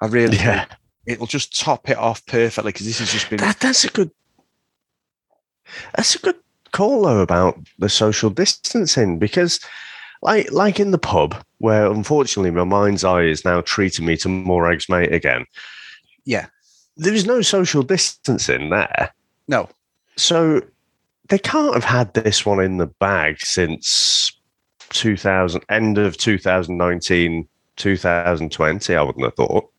I 0.00 0.06
really, 0.06 0.38
Yeah. 0.38 0.64
it'll 1.04 1.26
just 1.26 1.60
top 1.60 1.90
it 1.90 1.98
off 1.98 2.24
perfectly 2.24 2.72
because 2.72 2.86
this 2.86 3.00
has 3.00 3.12
just 3.12 3.28
been. 3.28 3.38
That, 3.38 3.60
that's 3.60 3.84
a 3.84 3.90
good. 3.90 4.10
That's 5.94 6.14
a 6.14 6.20
good 6.20 6.36
call 6.72 7.02
though 7.02 7.20
about 7.20 7.58
the 7.78 7.90
social 7.90 8.30
distancing 8.30 9.18
because, 9.18 9.60
like, 10.22 10.50
like 10.52 10.80
in 10.80 10.90
the 10.90 10.96
pub 10.96 11.36
where 11.58 11.84
unfortunately 11.92 12.50
my 12.50 12.64
mind's 12.64 13.04
eye 13.04 13.24
is 13.24 13.44
now 13.44 13.60
treating 13.60 14.06
me 14.06 14.16
to 14.16 14.28
Morag's, 14.30 14.88
mate 14.88 15.12
again. 15.12 15.44
Yeah. 16.24 16.46
There 17.00 17.14
is 17.14 17.26
no 17.26 17.42
social 17.42 17.82
distancing 17.82 18.70
there, 18.70 19.12
no, 19.48 19.68
so 20.16 20.60
they 21.28 21.38
can't 21.38 21.74
have 21.74 21.84
had 21.84 22.12
this 22.14 22.44
one 22.44 22.62
in 22.62 22.76
the 22.76 22.86
bag 22.86 23.40
since 23.40 24.32
2000 24.90 25.62
end 25.68 25.98
of 25.98 26.16
2019 26.16 27.48
2020 27.76 28.96
i 28.96 29.02
wouldn't 29.02 29.24
have 29.24 29.34
thought. 29.34 29.70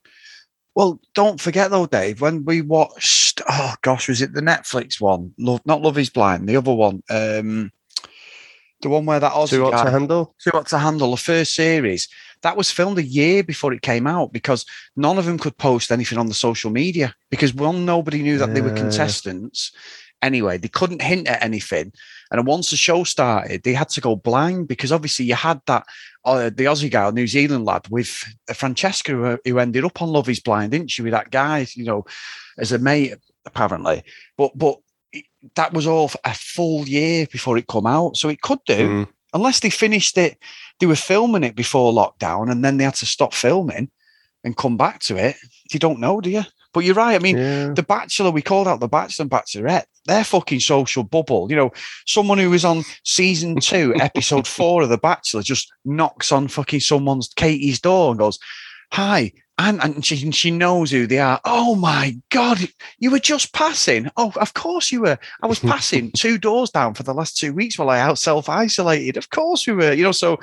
Well, 0.73 0.99
don't 1.13 1.39
forget 1.39 1.69
though, 1.69 1.86
Dave, 1.86 2.21
when 2.21 2.45
we 2.45 2.62
watched, 2.62 3.41
oh 3.49 3.75
gosh, 3.81 4.07
was 4.07 4.21
it 4.21 4.34
the 4.34 4.41
Netflix 4.41 5.01
one? 5.01 5.34
Love, 5.38 5.62
not 5.65 5.81
Love 5.81 5.97
Is 5.97 6.10
Blind, 6.10 6.47
the 6.47 6.55
other 6.55 6.73
one, 6.73 7.03
um, 7.10 7.71
the 8.81 8.89
one 8.89 9.05
where 9.05 9.19
that 9.19 9.34
Aussie 9.34 9.49
too 9.49 9.63
hot 9.65 9.73
guy, 9.73 9.84
to 9.84 9.91
handle? 9.91 10.36
Too 10.41 10.51
Hot 10.53 10.67
to 10.67 10.79
Handle, 10.79 11.12
the 11.12 11.17
first 11.17 11.53
series, 11.53 12.07
that 12.43 12.58
was 12.58 12.71
filmed 12.71 12.97
a 12.97 13.04
year 13.04 13.43
before 13.43 13.73
it 13.73 13.82
came 13.82 14.08
out 14.08 14.34
because 14.34 14.65
none 14.95 15.17
of 15.17 15.25
them 15.25 15.38
could 15.38 15.58
post 15.58 15.91
anything 15.91 16.17
on 16.17 16.27
the 16.27 16.34
social 16.34 16.71
media 16.71 17.13
because 17.30 17.54
one, 17.54 17.86
nobody 17.86 18.21
knew 18.21 18.38
that 18.38 18.54
they 18.54 18.62
were 18.62 18.73
contestants. 18.73 19.71
Anyway, 20.21 20.58
they 20.58 20.67
couldn't 20.67 21.01
hint 21.01 21.27
at 21.27 21.43
anything. 21.43 21.91
And 22.32 22.45
once 22.45 22.69
the 22.69 22.77
show 22.77 23.04
started, 23.04 23.63
they 23.63 23.73
had 23.73 23.89
to 23.89 24.01
go 24.01 24.15
blind 24.15 24.67
because 24.67 24.91
obviously 24.91 25.25
you 25.25 25.36
had 25.36 25.62
that 25.65 25.86
uh, 26.23 26.45
the 26.49 26.65
Aussie 26.65 26.91
guy, 26.91 27.10
New 27.10 27.27
Zealand 27.27 27.65
lad, 27.65 27.88
with 27.89 28.08
Francesca, 28.54 29.12
who, 29.12 29.39
who 29.43 29.60
ended 29.60 29.84
up 29.84 30.01
on 30.01 30.10
Love 30.10 30.30
Is 30.30 30.39
Blind, 30.39 30.71
didn't 30.71 30.91
she? 30.91 31.01
With 31.01 31.13
that 31.13 31.32
guy, 31.32 31.65
you 31.73 31.84
know, 31.84 32.06
as 32.58 32.71
a 32.71 32.77
mate, 32.77 33.15
apparently. 33.45 34.04
But 34.38 34.56
but 34.56 34.77
that 35.56 35.73
was 35.73 35.88
all 35.88 36.12
a 36.23 36.34
full 36.34 36.88
year 36.88 37.25
before 37.32 37.58
it 37.58 37.67
come 37.67 37.88
out, 37.88 38.17
so 38.17 38.30
it 38.30 38.41
could 38.41 38.60
do 38.65 38.89
Mm. 38.89 39.08
Unless 39.33 39.59
they 39.59 39.69
finished 39.69 40.17
it. 40.17 40.37
They 40.79 40.85
were 40.85 40.95
filming 40.95 41.43
it 41.43 41.55
before 41.55 41.93
lockdown, 41.93 42.51
and 42.51 42.63
then 42.63 42.77
they 42.77 42.83
had 42.83 42.95
to 42.95 43.05
stop 43.05 43.33
filming 43.33 43.89
and 44.43 44.57
come 44.57 44.77
back 44.77 44.99
to 45.01 45.17
it. 45.17 45.35
You 45.71 45.79
don't 45.79 45.99
know, 45.99 46.21
do 46.21 46.29
you? 46.29 46.43
But 46.73 46.85
you're 46.85 46.95
right. 46.95 47.15
I 47.15 47.19
mean, 47.19 47.37
yeah. 47.37 47.73
the 47.73 47.83
Bachelor, 47.83 48.31
we 48.31 48.41
called 48.41 48.67
out 48.67 48.79
the 48.79 48.87
Bachelor 48.87 49.23
and 49.23 49.31
Bachelorette. 49.31 49.85
Their 50.05 50.23
fucking 50.23 50.61
social 50.61 51.03
bubble. 51.03 51.47
You 51.49 51.55
know, 51.55 51.71
someone 52.07 52.37
who 52.37 52.49
was 52.49 52.65
on 52.65 52.83
season 53.03 53.55
two, 53.61 53.93
episode 53.99 54.47
four 54.47 54.81
of 54.81 54.89
The 54.89 54.97
Bachelor, 54.97 55.41
just 55.41 55.71
knocks 55.83 56.31
on 56.31 56.47
fucking 56.47 56.79
someone's 56.79 57.29
Katie's 57.35 57.79
door 57.79 58.11
and 58.11 58.19
goes, 58.19 58.39
"Hi." 58.93 59.33
And, 59.69 59.82
and 59.82 60.06
she, 60.06 60.32
she 60.32 60.52
knows 60.52 60.91
who 60.91 61.08
they 61.08 61.19
are. 61.19 61.39
Oh 61.45 61.76
my 61.76 62.17
God, 62.30 62.60
you 63.00 63.12
were 63.12 63.19
just 63.19 63.54
passing. 63.54 64.10
Oh, 64.17 64.34
of 64.36 64.54
course 64.54 64.91
you 64.91 65.02
were. 65.02 65.19
I 65.41 65.47
was 65.47 65.60
passing 65.74 66.12
two 66.12 66.38
doors 66.38 66.69
down 66.69 66.93
for 66.93 67.04
the 67.04 67.13
last 67.13 67.38
two 67.38 67.54
weeks 67.54 67.78
while 67.78 67.89
I 67.89 68.00
out 68.00 68.17
self 68.17 68.50
isolated. 68.50 69.17
Of 69.17 69.30
course 69.30 69.67
we 69.67 69.74
were. 69.74 69.93
You 69.93 70.04
know, 70.04 70.12
so 70.12 70.39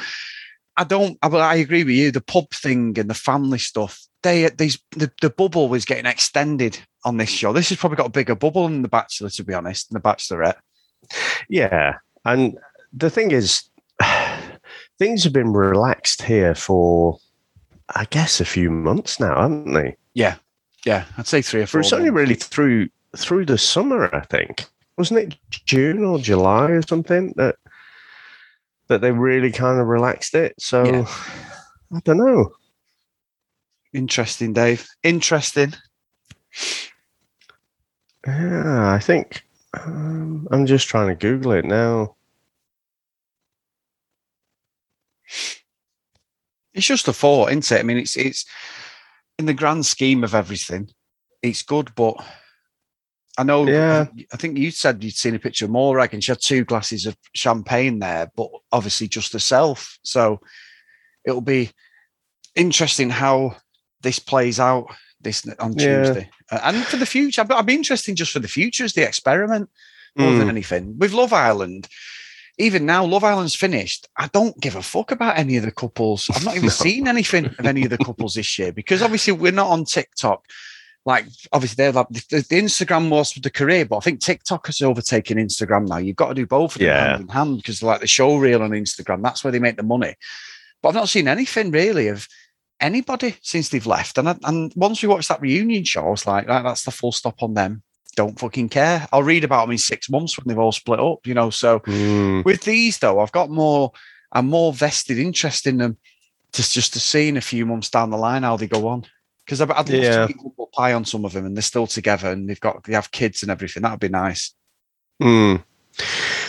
I 0.76 0.84
don't. 0.84 1.18
I, 1.22 1.28
I 1.28 1.54
agree 1.56 1.84
with 1.84 1.94
you. 1.94 2.10
The 2.10 2.20
pub 2.20 2.50
thing 2.50 2.98
and 2.98 3.10
the 3.10 3.14
family 3.14 3.58
stuff. 3.58 4.04
They 4.22 4.48
these 4.50 4.78
the, 4.92 5.10
the 5.20 5.30
bubble 5.30 5.68
was 5.68 5.84
getting 5.84 6.06
extended 6.06 6.78
on 7.04 7.16
this 7.16 7.30
show. 7.30 7.52
This 7.52 7.68
has 7.70 7.78
probably 7.78 7.96
got 7.96 8.06
a 8.06 8.10
bigger 8.10 8.34
bubble 8.34 8.68
than 8.68 8.82
the 8.82 8.88
Bachelor, 8.88 9.30
to 9.30 9.44
be 9.44 9.54
honest, 9.54 9.88
than 9.88 10.00
the 10.00 10.08
Bachelorette. 10.08 10.56
yeah 11.48 11.94
and 12.24 12.58
the 12.92 13.10
thing 13.10 13.30
is 13.30 13.64
things 14.98 15.24
have 15.24 15.32
been 15.32 15.52
relaxed 15.52 16.22
here 16.22 16.54
for 16.54 17.18
i 17.96 18.04
guess 18.10 18.40
a 18.40 18.44
few 18.44 18.70
months 18.70 19.18
now 19.20 19.40
haven't 19.40 19.72
they 19.72 19.96
Yeah, 20.14 20.36
yeah, 20.84 21.04
I'd 21.16 21.26
say 21.26 21.42
three 21.42 21.62
or 21.62 21.66
four. 21.66 21.80
it's 21.80 21.92
only 21.92 22.10
really 22.10 22.34
through 22.34 22.88
through 23.16 23.46
the 23.46 23.58
summer 23.58 24.14
i 24.14 24.20
think 24.20 24.66
wasn't 24.96 25.18
it 25.20 25.36
june 25.50 26.04
or 26.04 26.18
july 26.18 26.70
or 26.70 26.82
something 26.82 27.32
that 27.36 27.56
that 28.88 29.00
they 29.00 29.10
really 29.12 29.52
kind 29.52 29.80
of 29.80 29.86
relaxed 29.86 30.34
it 30.34 30.54
so 30.58 30.84
Yeah. 30.84 31.06
i 31.96 32.00
don't 32.04 32.18
know 32.18 32.52
Interesting, 33.94 34.52
Dave. 34.52 34.86
Interesting. 35.02 35.72
yeah 38.26 38.92
i 38.92 38.98
think 38.98 39.44
um, 39.74 40.46
i'm 40.50 40.66
just 40.66 40.88
trying 40.88 41.08
to 41.08 41.14
google 41.14 41.52
it 41.52 41.64
now 41.64 42.14
It's 46.78 46.86
just 46.86 47.08
a 47.08 47.12
thought, 47.12 47.50
isn't 47.50 47.72
it? 47.72 47.80
I 47.80 47.82
mean, 47.82 47.98
it's 47.98 48.16
it's 48.16 48.44
in 49.38 49.46
the 49.46 49.54
grand 49.54 49.84
scheme 49.84 50.22
of 50.24 50.34
everything, 50.34 50.88
it's 51.42 51.62
good, 51.62 51.92
but 51.96 52.14
I 53.36 53.42
know. 53.42 53.66
Yeah. 53.68 54.06
I 54.32 54.36
think 54.36 54.58
you 54.58 54.70
said 54.70 55.02
you'd 55.02 55.14
seen 55.14 55.34
a 55.34 55.38
picture 55.40 55.64
of 55.64 55.70
Morag 55.72 56.14
and 56.14 56.22
she 56.22 56.30
had 56.32 56.40
two 56.40 56.64
glasses 56.64 57.06
of 57.06 57.16
champagne 57.34 57.98
there, 57.98 58.30
but 58.36 58.48
obviously 58.72 59.08
just 59.08 59.32
herself. 59.32 59.98
So 60.02 60.40
it'll 61.24 61.40
be 61.40 61.70
interesting 62.56 63.10
how 63.10 63.56
this 64.02 64.18
plays 64.20 64.58
out 64.60 64.86
this 65.20 65.44
on 65.58 65.74
Tuesday, 65.74 66.30
Uh, 66.50 66.60
and 66.62 66.84
for 66.86 66.96
the 66.96 67.06
future. 67.06 67.40
I'd, 67.42 67.50
I'd 67.52 67.66
be 67.66 67.74
interesting 67.74 68.14
just 68.16 68.32
for 68.32 68.38
the 68.40 68.48
future 68.48 68.84
as 68.84 68.92
the 68.92 69.06
experiment 69.06 69.68
more 70.16 70.32
than 70.32 70.46
Mm. 70.46 70.50
anything. 70.50 70.98
With 70.98 71.12
Love 71.12 71.32
Island, 71.32 71.88
even 72.58 72.84
now, 72.86 73.04
Love 73.04 73.24
Island's 73.24 73.54
finished. 73.54 74.08
I 74.16 74.28
don't 74.32 74.58
give 74.60 74.74
a 74.76 74.82
fuck 74.82 75.10
about 75.12 75.38
any 75.38 75.56
of 75.56 75.64
the 75.64 75.70
couples. 75.70 76.28
I've 76.34 76.44
not 76.44 76.56
even 76.56 76.64
No. 76.66 76.70
seen 76.70 77.06
anything 77.08 77.46
of 77.46 77.66
any 77.66 77.84
of 77.84 77.90
the 77.90 77.98
couples 77.98 78.34
this 78.34 78.58
year 78.58 78.72
because 78.72 79.00
obviously 79.02 79.32
we're 79.32 79.52
not 79.52 79.70
on 79.70 79.84
TikTok. 79.84 80.44
Like, 81.06 81.24
obviously, 81.52 81.76
they're 81.76 81.92
like 81.92 82.08
the, 82.10 82.44
the 82.50 82.60
Instagram 82.60 83.08
was 83.08 83.32
the 83.32 83.48
career, 83.50 83.86
but 83.86 83.96
I 83.98 84.00
think 84.00 84.20
TikTok 84.20 84.66
has 84.66 84.82
overtaken 84.82 85.38
Instagram 85.38 85.88
now. 85.88 85.96
You've 85.96 86.16
got 86.16 86.28
to 86.28 86.34
do 86.34 86.46
both 86.46 86.74
of 86.74 86.80
them 86.80 86.88
Yeah. 86.88 87.08
hand 87.12 87.22
in 87.22 87.28
hand 87.28 87.56
because, 87.58 87.82
like, 87.82 88.00
the 88.02 88.06
show 88.06 88.36
reel 88.36 88.62
on 88.62 88.70
Instagram, 88.70 89.22
that's 89.22 89.42
where 89.42 89.52
they 89.52 89.58
make 89.60 89.76
the 89.78 89.82
money. 89.84 90.16
But 90.82 90.90
I've 90.90 90.94
not 90.96 91.08
seen 91.08 91.26
anything 91.28 91.70
really 91.70 92.08
of 92.08 92.28
anybody 92.80 93.36
since 93.42 93.68
they've 93.70 93.86
left. 93.86 94.18
And 94.18 94.28
I, 94.28 94.36
and 94.44 94.72
once 94.76 95.00
we 95.02 95.08
watched 95.08 95.28
that 95.28 95.40
reunion 95.40 95.84
show, 95.84 96.06
I 96.06 96.10
was 96.10 96.26
like, 96.26 96.46
"Right, 96.46 96.62
that's 96.62 96.84
the 96.84 96.90
full 96.90 97.12
stop 97.12 97.42
on 97.42 97.54
them. 97.54 97.82
Don't 98.18 98.36
fucking 98.36 98.68
care. 98.68 99.06
I'll 99.12 99.22
read 99.22 99.44
about 99.44 99.66
them 99.66 99.70
in 99.72 99.78
six 99.78 100.10
months 100.10 100.36
when 100.36 100.48
they've 100.48 100.58
all 100.58 100.72
split 100.72 100.98
up, 100.98 101.24
you 101.24 101.34
know. 101.34 101.50
So 101.50 101.78
Mm. 101.86 102.44
with 102.44 102.62
these 102.62 102.98
though, 102.98 103.20
I've 103.20 103.30
got 103.30 103.48
more 103.48 103.92
I'm 104.32 104.48
more 104.48 104.72
vested 104.72 105.18
interest 105.20 105.68
in 105.68 105.76
them 105.78 105.96
just 106.52 106.74
just 106.74 106.92
to 106.94 106.98
see 107.00 107.28
in 107.28 107.36
a 107.36 107.40
few 107.40 107.64
months 107.64 107.90
down 107.90 108.10
the 108.10 108.16
line 108.18 108.42
how 108.42 108.56
they 108.56 108.66
go 108.66 108.88
on. 108.88 109.06
Because 109.44 109.60
I'd, 109.60 109.70
I'd 109.70 109.88
love 109.88 110.02
Yeah. 110.02 110.26
to 110.26 110.32
be 110.32 110.34
humble 110.42 110.68
pie 110.74 110.94
on 110.94 111.04
some 111.04 111.24
of 111.24 111.32
them 111.32 111.46
and 111.46 111.56
they're 111.56 111.62
still 111.62 111.86
together 111.86 112.32
and 112.32 112.48
they've 112.50 112.58
got 112.58 112.82
they 112.82 112.94
have 112.94 113.12
kids 113.12 113.42
and 113.42 113.52
everything. 113.52 113.84
That'd 113.84 114.00
be 114.00 114.08
nice. 114.08 114.52
Mm. 115.22 115.62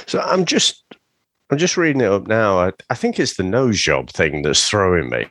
So 0.07 0.21
I'm 0.21 0.45
just 0.45 0.83
I'm 1.51 1.59
just 1.59 1.77
reading 1.77 2.01
it 2.01 2.11
up 2.11 2.25
now. 2.25 2.57
I, 2.59 2.71
I 2.89 2.95
think 2.95 3.19
it's 3.19 3.35
the 3.35 3.43
nose 3.43 3.79
job 3.79 4.09
thing 4.09 4.41
that's 4.41 4.67
throwing 4.67 5.11
me. 5.11 5.27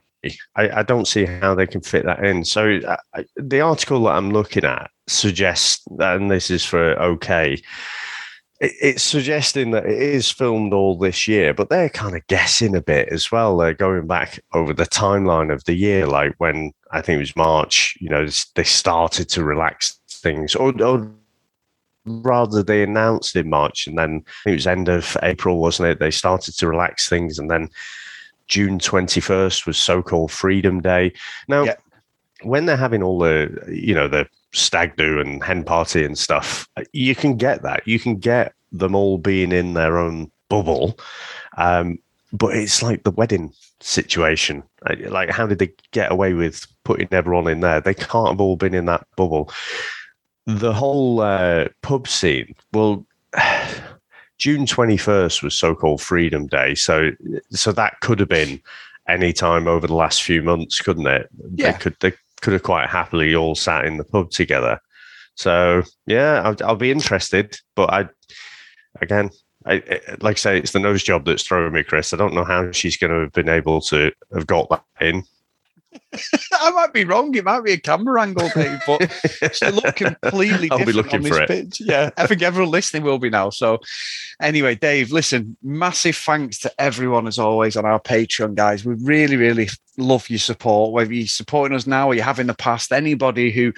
I, 0.57 0.69
I 0.81 0.83
don't 0.83 1.07
see 1.07 1.25
how 1.25 1.55
they 1.55 1.67
can 1.67 1.81
fit 1.81 2.05
that 2.05 2.25
in. 2.25 2.45
So 2.45 2.81
uh, 2.87 2.97
I- 3.15 3.27
the 3.37 3.61
article 3.61 4.03
that 4.05 4.17
I'm 4.17 4.31
looking 4.31 4.65
at 4.65 4.91
suggests, 5.07 5.83
and 5.99 6.31
this 6.31 6.51
is 6.51 6.65
for 6.65 7.01
OK, 7.01 7.55
it, 8.61 8.73
it's 8.81 9.03
suggesting 9.03 9.71
that 9.73 9.87
it 9.87 10.01
is 10.01 10.31
filmed 10.31 10.73
all 10.73 10.99
this 10.99 11.29
year, 11.29 11.55
but 11.55 11.71
they're 11.71 11.89
kind 11.89 12.17
of 12.17 12.27
guessing 12.27 12.75
a 12.75 12.83
bit 12.83 13.09
as 13.11 13.31
well. 13.31 13.57
They're 13.57 13.75
going 13.75 14.07
back 14.07 14.41
over 14.55 14.73
the 14.75 14.87
timeline 14.87 15.53
of 15.53 15.65
the 15.65 15.75
year, 15.75 16.07
like 16.07 16.35
when 16.39 16.73
I 16.91 17.01
think 17.01 17.17
it 17.17 17.21
was 17.21 17.37
March. 17.37 17.97
You 18.01 18.09
know, 18.09 18.27
they 18.57 18.65
started 18.65 19.29
to 19.31 19.45
relax 19.45 20.01
things, 20.11 20.57
or, 20.57 20.81
or 20.83 21.11
rather 22.07 22.63
they 22.63 22.83
announced 22.83 23.37
in 23.37 23.51
March 23.51 23.87
and 23.87 23.99
then 23.99 24.25
it 24.47 24.53
was 24.53 24.67
end 24.67 24.89
of 24.89 25.17
April, 25.23 25.59
wasn't 25.59 25.89
it? 25.89 26.01
They 26.01 26.11
started 26.11 26.57
to 26.57 26.69
relax 26.69 27.09
things 27.09 27.39
and 27.39 27.51
then 27.51 27.69
June 28.49 28.79
21st 28.79 29.67
was 29.67 29.79
so-called 29.79 30.33
Freedom 30.33 30.81
Day. 30.81 31.13
Now, 31.49 31.65
Yeah. 31.65 31.75
when 32.43 32.67
they're 32.67 32.77
having 32.77 33.03
all 33.03 33.19
the 33.19 33.65
you 33.69 33.95
know 33.95 34.09
the 34.09 34.27
stag 34.53 34.97
do 34.97 35.21
and 35.21 35.43
hen 35.45 35.63
party 35.65 36.05
and 36.05 36.17
stuff, 36.19 36.67
you 36.93 37.15
can 37.15 37.37
get 37.37 37.63
that. 37.63 37.87
You 37.87 37.99
can 38.01 38.17
get 38.17 38.55
them 38.73 38.95
all 38.95 39.19
being 39.19 39.53
in 39.53 39.75
their 39.75 39.99
own 39.99 40.31
bubble. 40.49 40.99
Um, 41.57 41.99
but 42.33 42.55
it's 42.55 42.83
like 42.83 43.05
the 43.05 43.11
wedding 43.11 43.53
situation. 43.81 44.63
Like, 45.09 45.31
how 45.31 45.47
did 45.47 45.59
they 45.59 45.73
get 45.93 46.13
away 46.13 46.35
with 46.35 46.67
putting 46.85 47.09
everyone 47.11 47.49
in 47.49 47.61
there? 47.61 47.81
They 47.81 47.95
can't 47.95 48.29
have 48.29 48.41
all 48.41 48.57
been 48.57 48.75
in 48.75 48.85
that 48.87 49.07
bubble. 49.17 49.51
The 50.47 50.73
whole 50.73 51.21
uh, 51.21 51.69
pub 51.83 52.07
scene, 52.09 52.55
well, 52.73 53.07
June 54.39 54.67
21st 54.67 55.43
was 55.43 55.55
so 55.55 55.75
called 55.75 56.01
Freedom 56.01 56.47
Day. 56.47 56.75
So, 56.75 57.11
so 57.51 57.73
that 57.73 58.01
could 58.01 58.21
have 58.21 58.29
been 58.29 58.61
any 59.09 59.33
time 59.33 59.67
over 59.67 59.87
the 59.87 59.95
last 59.95 60.23
few 60.23 60.43
months, 60.43 60.81
couldn't 60.81 61.07
it? 61.07 61.29
Yeah. 61.55 61.73
They 61.73 61.79
could, 61.79 61.97
they 62.01 62.13
could 62.41 62.53
have 62.53 62.63
quite 62.63 62.89
happily 62.89 63.35
all 63.35 63.55
sat 63.55 63.85
in 63.85 63.97
the 63.97 64.05
pub 64.05 64.31
together. 64.31 64.81
So, 65.35 65.83
yeah, 66.07 66.43
I'll, 66.45 66.57
I'll 66.65 66.77
be 66.77 66.91
interested. 66.91 67.59
But 67.75 67.93
I, 67.93 68.09
again, 69.01 69.31
I, 69.67 69.83
like 70.21 70.37
I 70.37 70.39
say, 70.39 70.59
it's 70.59 70.73
the 70.73 70.79
nose 70.79 71.03
job 71.03 71.25
that's 71.25 71.43
throwing 71.43 71.73
me, 71.73 71.83
Chris. 71.83 72.13
I 72.13 72.17
don't 72.17 72.35
know 72.35 72.45
how 72.45 72.71
she's 72.73 72.97
going 72.97 73.13
to 73.13 73.21
have 73.21 73.33
been 73.33 73.49
able 73.49 73.81
to 73.83 74.13
have 74.33 74.47
got 74.47 74.69
that 74.71 74.85
in. 75.01 75.25
I 76.53 76.71
might 76.71 76.93
be 76.93 77.05
wrong. 77.05 77.35
It 77.35 77.45
might 77.45 77.65
be 77.65 77.73
a 77.73 77.81
camera 77.81 78.23
angle, 78.23 78.49
thing, 78.51 78.79
but 78.87 79.11
she 79.55 79.71
looked 79.71 79.97
completely 79.97 80.71
I'll 80.71 80.79
be 80.79 80.87
different 80.87 80.97
looking 80.97 81.15
on 81.17 81.23
this 81.23 81.37
for 81.37 81.43
it. 81.43 81.49
pitch. 81.49 81.81
Yeah, 81.81 82.11
I 82.17 82.27
think 82.27 82.43
everyone 82.43 82.71
listening 82.71 83.03
will 83.03 83.19
be 83.19 83.31
now. 83.31 83.51
So, 83.51 83.79
anyway, 84.41 84.75
Dave, 84.75 85.13
listen, 85.13 85.57
massive 85.63 86.17
thanks 86.17 86.59
to 86.61 86.73
everyone 86.79 87.27
as 87.27 87.39
always 87.39 87.77
on 87.77 87.85
our 87.85 88.01
Patreon, 88.01 88.55
guys. 88.55 88.85
We 88.85 88.95
really, 88.95 89.37
really 89.37 89.69
love 89.99 90.31
your 90.31 90.39
support, 90.39 90.93
whether 90.93 91.13
you're 91.13 91.27
supporting 91.27 91.77
us 91.77 91.87
now 91.87 92.09
or 92.09 92.15
you 92.15 92.23
have 92.23 92.39
in 92.39 92.47
the 92.47 92.55
past. 92.55 92.93
Anybody 92.93 93.51
who 93.51 93.73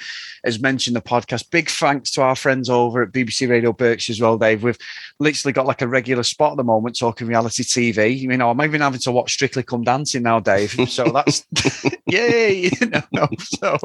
has 0.44 0.61
mentioned 0.61 0.94
the 0.94 1.01
podcast, 1.01 1.51
big 1.51 1.68
thanks 1.70 2.11
to 2.12 2.23
our 2.23 2.37
friends 2.37 2.68
over 2.68 3.03
at 3.03 3.12
BBC 3.12 3.49
Radio 3.49 3.73
Berkshire 3.73 4.12
as 4.12 4.20
well, 4.20 4.38
Dave. 4.38 4.62
We've 4.62 4.79
literally 5.18 5.53
got 5.53 5.66
like 5.66 5.83
a 5.83 5.88
regular 5.88 6.23
spot 6.23 6.53
at 6.53 6.57
the 6.59 6.64
moment 6.64 6.99
talking 6.99 7.27
reality 7.27 7.64
TV. 7.64 8.16
You 8.18 8.29
know, 8.37 8.51
I'm 8.51 8.62
even 8.62 8.83
having 8.83 9.01
to 9.01 9.12
watch 9.12 9.33
Strictly 9.33 9.62
Come 9.62 9.83
Dancing 9.83 10.23
now, 10.23 10.40
Dave. 10.40 10.70
So 10.88 11.05
that's 11.05 11.46
yay. 12.06 12.70
no, 12.80 13.02
no. 13.12 13.28
So 13.38 13.76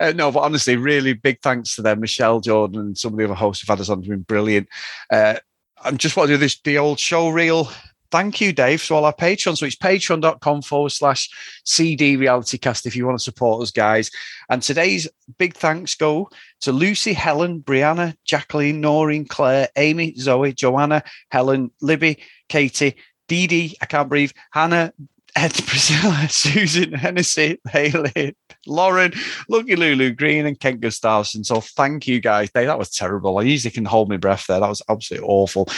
uh, 0.00 0.12
no, 0.14 0.30
but 0.32 0.40
honestly, 0.40 0.76
really 0.76 1.12
big 1.12 1.40
thanks 1.42 1.76
to 1.76 1.82
them, 1.82 2.00
Michelle 2.00 2.40
Jordan 2.40 2.80
and 2.80 2.98
some 2.98 3.12
of 3.12 3.18
the 3.18 3.24
other 3.24 3.34
hosts 3.34 3.62
who've 3.62 3.68
had 3.68 3.80
us 3.80 3.88
on. 3.88 4.00
It's 4.00 4.08
been 4.08 4.22
brilliant. 4.22 4.68
Uh, 5.10 5.36
I 5.82 5.90
just 5.92 6.16
want 6.16 6.28
to 6.28 6.34
do 6.34 6.38
this 6.38 6.60
the 6.60 6.78
old 6.78 6.98
show 6.98 7.28
reel. 7.28 7.70
Thank 8.10 8.40
you, 8.40 8.54
Dave, 8.54 8.82
to 8.84 8.94
all 8.94 9.04
our 9.04 9.12
patrons. 9.12 9.60
So 9.60 9.66
it's 9.66 9.76
patreon.com 9.76 10.62
forward 10.62 10.92
slash 10.92 11.28
CD 11.64 12.16
reality 12.16 12.56
cast 12.56 12.86
if 12.86 12.96
you 12.96 13.04
want 13.04 13.18
to 13.18 13.22
support 13.22 13.62
us, 13.62 13.70
guys. 13.70 14.10
And 14.48 14.62
today's 14.62 15.06
big 15.36 15.54
thanks 15.54 15.94
go 15.94 16.30
to 16.62 16.72
Lucy, 16.72 17.12
Helen, 17.12 17.60
Brianna, 17.60 18.14
Jacqueline, 18.24 18.80
Noreen, 18.80 19.26
Claire, 19.26 19.68
Amy, 19.76 20.14
Zoe, 20.14 20.54
Joanna, 20.54 21.02
Helen, 21.30 21.70
Libby, 21.82 22.22
Katie, 22.48 22.96
Dee 23.28 23.46
Dee, 23.46 23.76
I 23.82 23.86
can't 23.86 24.08
breathe, 24.08 24.32
Hannah, 24.52 24.94
Ed, 25.36 25.52
Priscilla, 25.66 26.26
Susan, 26.30 26.92
Hennessy, 26.92 27.60
Haley, 27.70 28.36
Lauren, 28.66 29.12
Lucky 29.48 29.76
Lulu, 29.76 30.12
Green, 30.12 30.46
and 30.46 30.58
Kent 30.58 30.80
Gustafson. 30.80 31.44
So 31.44 31.60
thank 31.60 32.06
you 32.06 32.20
guys. 32.20 32.50
Dave, 32.50 32.66
that 32.66 32.78
was 32.78 32.90
terrible. 32.90 33.38
I 33.38 33.42
usually 33.42 33.70
can 33.70 33.84
hold 33.84 34.08
my 34.08 34.16
breath 34.16 34.46
there. 34.48 34.60
That 34.60 34.68
was 34.68 34.82
absolutely 34.88 35.28
awful. 35.28 35.68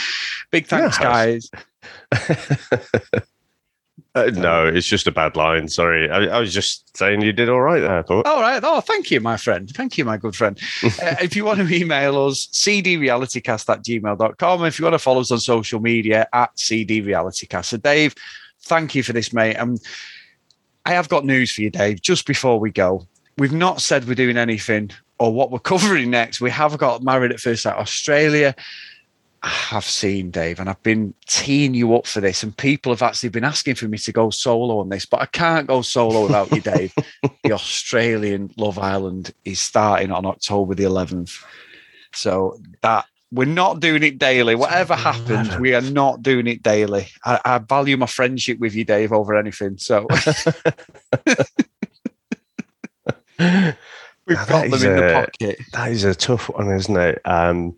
Big 0.51 0.67
thanks, 0.67 0.99
Yeah. 0.99 1.03
guys. 1.03 1.49
Uh, 4.13 4.29
no, 4.33 4.67
it's 4.67 4.87
just 4.87 5.07
a 5.07 5.11
bad 5.11 5.37
line. 5.37 5.69
Sorry. 5.69 6.09
I, 6.09 6.25
I 6.25 6.39
was 6.39 6.53
just 6.53 6.97
saying 6.97 7.21
you 7.21 7.31
did 7.31 7.47
all 7.47 7.61
right 7.61 7.79
there. 7.79 7.99
I 7.99 8.01
thought. 8.01 8.25
All 8.25 8.41
right. 8.41 8.59
Oh, 8.61 8.81
thank 8.81 9.09
you, 9.09 9.21
my 9.21 9.37
friend. 9.37 9.69
Thank 9.69 9.97
you, 9.97 10.03
my 10.03 10.17
good 10.17 10.35
friend. 10.35 10.59
uh, 10.83 11.15
if 11.21 11.33
you 11.33 11.45
want 11.45 11.59
to 11.59 11.73
email 11.73 12.27
us, 12.27 12.47
cdrealitycast 12.47 13.69
at 13.73 13.85
gmail.com. 13.85 14.65
If 14.65 14.79
you 14.79 14.83
want 14.85 14.95
to 14.95 14.99
follow 14.99 15.21
us 15.21 15.31
on 15.31 15.39
social 15.39 15.79
media 15.79 16.27
at 16.33 16.53
cdrealitycast. 16.57 17.65
So, 17.65 17.77
Dave, 17.77 18.13
thank 18.63 18.95
you 18.95 19.03
for 19.03 19.13
this, 19.13 19.33
mate. 19.33 19.55
Um, 19.55 19.77
I 20.85 20.93
have 20.93 21.09
got 21.09 21.25
news 21.25 21.51
for 21.51 21.61
you, 21.61 21.69
Dave, 21.69 22.01
just 22.01 22.25
before 22.25 22.59
we 22.59 22.71
go. 22.71 23.07
We've 23.37 23.53
not 23.53 23.81
said 23.81 24.07
we're 24.07 24.15
doing 24.15 24.37
anything 24.37 24.91
or 25.19 25.33
what 25.33 25.51
we're 25.51 25.59
covering 25.73 26.09
next. 26.09 26.41
We 26.41 26.51
have 26.51 26.77
got 26.77 27.03
Married 27.03 27.31
at 27.31 27.39
First 27.39 27.63
Sight 27.63 27.75
Australia. 27.75 28.55
I 29.43 29.49
have 29.49 29.85
seen 29.85 30.29
Dave, 30.29 30.59
and 30.59 30.69
I've 30.69 30.83
been 30.83 31.15
teeing 31.25 31.73
you 31.73 31.95
up 31.95 32.05
for 32.05 32.21
this, 32.21 32.43
and 32.43 32.55
people 32.55 32.91
have 32.91 33.01
actually 33.01 33.29
been 33.29 33.43
asking 33.43 33.73
for 33.73 33.87
me 33.87 33.97
to 33.97 34.11
go 34.11 34.29
solo 34.29 34.77
on 34.77 34.89
this, 34.89 35.07
but 35.07 35.19
I 35.19 35.25
can't 35.25 35.65
go 35.65 35.81
solo 35.81 36.23
without 36.23 36.51
you, 36.51 36.61
Dave. 36.61 36.93
the 37.43 37.51
Australian 37.51 38.53
Love 38.57 38.77
Island 38.77 39.33
is 39.43 39.59
starting 39.59 40.11
on 40.11 40.27
October 40.27 40.75
the 40.75 40.83
11th. 40.83 41.43
So 42.13 42.59
that 42.81 43.05
we're 43.31 43.45
not 43.45 43.79
doing 43.79 44.03
it 44.03 44.19
daily. 44.19 44.55
Whatever 44.55 44.95
happens, 44.95 45.57
we 45.57 45.73
are 45.73 45.81
not 45.81 46.21
doing 46.21 46.47
it 46.47 46.61
daily. 46.61 47.07
I, 47.23 47.39
I 47.45 47.57
value 47.59 47.95
my 47.95 48.05
friendship 48.05 48.59
with 48.59 48.75
you, 48.75 48.83
Dave, 48.83 49.13
over 49.13 49.35
anything. 49.35 49.77
So 49.77 50.05
we've 53.39 54.37
Now, 54.37 54.45
got 54.45 54.69
them 54.69 54.73
in 54.73 54.95
the 54.95 55.11
pocket. 55.13 55.59
That 55.71 55.91
is 55.91 56.03
a 56.03 56.13
tough 56.13 56.49
one, 56.49 56.71
isn't 56.71 56.97
it? 56.97 57.21
Um, 57.25 57.77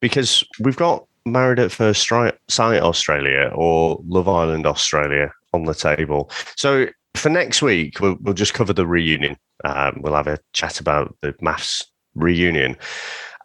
because 0.00 0.42
we've 0.60 0.76
got 0.76 1.04
Married 1.26 1.58
at 1.58 1.70
First 1.70 2.08
Sight 2.48 2.80
Australia 2.80 3.52
or 3.54 4.00
Love 4.06 4.28
Island 4.28 4.66
Australia 4.66 5.30
on 5.52 5.64
the 5.64 5.74
table. 5.74 6.30
So 6.56 6.86
for 7.14 7.28
next 7.28 7.60
week, 7.60 8.00
we'll, 8.00 8.16
we'll 8.22 8.34
just 8.34 8.54
cover 8.54 8.72
the 8.72 8.86
reunion. 8.86 9.36
Um, 9.64 10.00
we'll 10.02 10.14
have 10.14 10.26
a 10.26 10.38
chat 10.54 10.80
about 10.80 11.14
the 11.20 11.32
MAFS 11.42 11.84
reunion, 12.14 12.76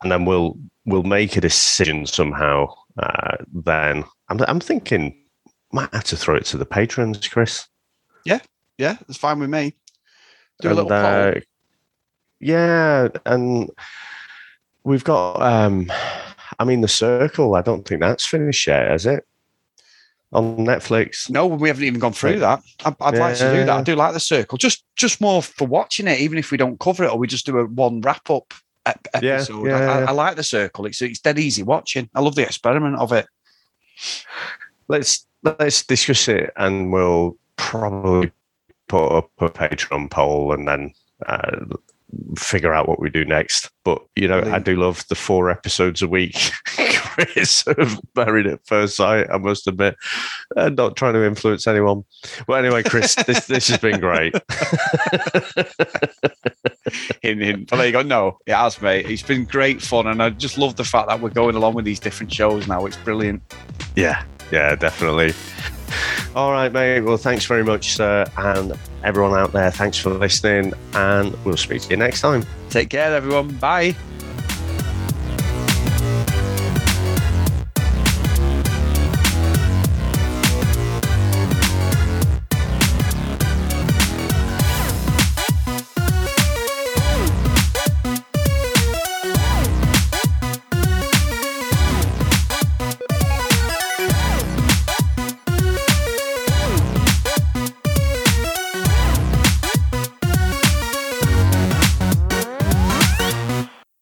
and 0.02 0.12
then 0.12 0.26
we'll 0.26 0.58
we'll 0.86 1.04
make 1.04 1.36
a 1.38 1.42
decision 1.42 2.06
somehow. 2.06 2.74
Uh, 2.98 3.38
then 3.54 4.04
I'm 4.30 4.40
I'm 4.48 4.60
thinking 4.60 5.18
might 5.72 5.94
have 5.94 6.04
to 6.06 6.18
throw 6.18 6.36
it 6.36 6.46
to 6.46 6.58
the 6.58 6.66
patrons, 6.66 7.28
Chris. 7.28 7.68
Yeah, 8.26 8.40
yeah, 8.78 8.98
it's 9.10 9.18
fine 9.18 9.40
with 9.40 9.50
me. 9.50 9.76
Do 10.62 10.68
a 10.68 10.72
And, 10.72 10.76
little 10.78 10.90
poll. 10.90 11.06
uh, 11.06 11.34
yeah, 12.40 13.08
and 13.26 13.70
we've 14.84 15.04
got. 15.04 15.42
um 15.42 15.92
I 16.60 16.66
mean, 16.66 16.82
the 16.82 16.88
Circle. 16.88 17.56
I 17.56 17.62
don't 17.64 17.88
think 17.88 18.00
that's 18.02 18.26
finished 18.26 18.68
yet, 18.68 18.92
is 18.92 19.08
it? 19.08 19.26
On 20.34 20.58
Netflix. 20.58 21.30
No, 21.30 21.48
we 21.48 21.68
haven't 21.68 21.84
even 21.84 22.00
gone 22.00 22.14
through 22.14 22.40
that. 22.40 22.62
I, 22.86 22.96
I'd 23.02 23.18
like 23.18 23.38
to 23.38 23.52
do 23.54 23.66
that. 23.66 23.70
I 23.70 23.82
do 23.82 23.96
like 23.96 24.14
the 24.14 24.20
circle, 24.20 24.58
just 24.60 24.84
just 24.96 25.20
more 25.22 25.42
for 25.42 25.66
watching 25.68 26.08
it, 26.08 26.20
even 26.20 26.38
if 26.38 26.52
we 26.52 26.58
don't 26.58 26.80
cover 26.80 27.04
it 27.06 27.12
or 27.12 27.18
we 27.18 27.28
just 27.28 27.46
do 27.48 27.58
a 27.58 27.66
one 27.66 28.02
wrap 28.02 28.30
up 28.30 28.54
ep- 28.86 29.08
Yeah, 29.22 29.34
episode. 29.36 29.66
yeah, 29.68 29.78
I. 29.92 30.02
I 30.04 30.12
like 30.12 30.36
the 30.36 30.44
circle. 30.44 30.86
It's 30.86 31.02
it's 31.02 31.20
dead 31.20 31.40
easy 31.40 31.64
watching. 31.64 32.10
I 32.16 32.22
love 32.22 32.36
the 32.36 32.44
experiment 32.44 32.98
of 32.98 33.12
it. 33.12 33.28
Let's 34.88 35.26
let's 35.44 35.86
discuss 35.86 36.28
it, 36.28 36.52
and 36.56 36.92
we'll 36.92 37.38
probably 37.56 38.32
put 38.88 39.08
up 39.18 39.32
a 39.40 39.50
Patreon 39.50 40.10
poll, 40.12 40.54
and 40.54 40.68
then 40.68 40.94
uh, 41.26 41.66
figure 42.38 42.74
out 42.74 42.88
what 42.88 43.00
we 43.00 43.10
do 43.10 43.26
next. 43.26 43.70
But 43.84 44.02
you 44.16 44.28
know, 44.28 44.42
I 44.42 44.60
do 44.60 44.76
love 44.76 45.06
the 45.08 45.16
four 45.16 45.50
episodes 45.50 46.02
a 46.02 46.08
week. 46.08 46.52
Chris 47.14 47.64
of 47.68 48.00
Married 48.16 48.48
at 48.48 48.66
First 48.66 48.96
Sight. 48.96 49.28
I 49.32 49.38
must 49.38 49.68
admit, 49.68 49.96
uh, 50.56 50.70
not 50.70 50.96
trying 50.96 51.14
to 51.14 51.26
influence 51.26 51.68
anyone. 51.68 52.04
But 52.48 52.66
anyway, 52.66 52.84
Chris, 52.84 53.16
this 53.28 53.46
this 53.48 53.68
has 53.68 53.78
been 53.78 54.00
great. 54.00 54.34
In, 57.22 57.42
in, 57.42 57.66
but 57.66 57.78
there 57.78 57.86
you 57.86 57.92
go. 57.92 58.02
No, 58.02 58.38
it 58.46 58.54
has, 58.54 58.82
mate. 58.82 59.10
It's 59.10 59.24
been 59.24 59.46
great 59.46 59.82
fun, 59.82 60.08
and 60.08 60.22
I 60.22 60.30
just 60.32 60.58
love 60.58 60.76
the 60.76 60.84
fact 60.84 61.08
that 61.08 61.20
we're 61.22 61.30
going 61.30 61.56
along 61.56 61.76
with 61.76 61.86
these 61.86 62.00
different 62.00 62.34
shows 62.34 62.68
now. 62.68 62.86
It's 62.86 62.98
brilliant. 62.98 63.42
Yeah, 63.96 64.24
yeah, 64.52 64.76
definitely. 64.76 65.34
All 66.36 66.52
right, 66.52 66.72
mate. 66.72 67.02
Well, 67.02 67.18
thanks 67.18 67.46
very 67.46 67.64
much, 67.64 67.94
sir. 67.96 68.26
And 68.38 68.74
everyone 69.04 69.38
out 69.38 69.52
there, 69.52 69.70
thanks 69.72 69.98
for 69.98 70.10
listening. 70.10 70.74
And 70.94 71.36
we'll 71.46 71.58
speak 71.58 71.84
to 71.84 71.90
you 71.92 71.98
next 71.98 72.22
time. 72.22 72.44
Take 72.70 72.90
care, 72.90 73.14
everyone. 73.14 73.50
Bye. 73.58 73.96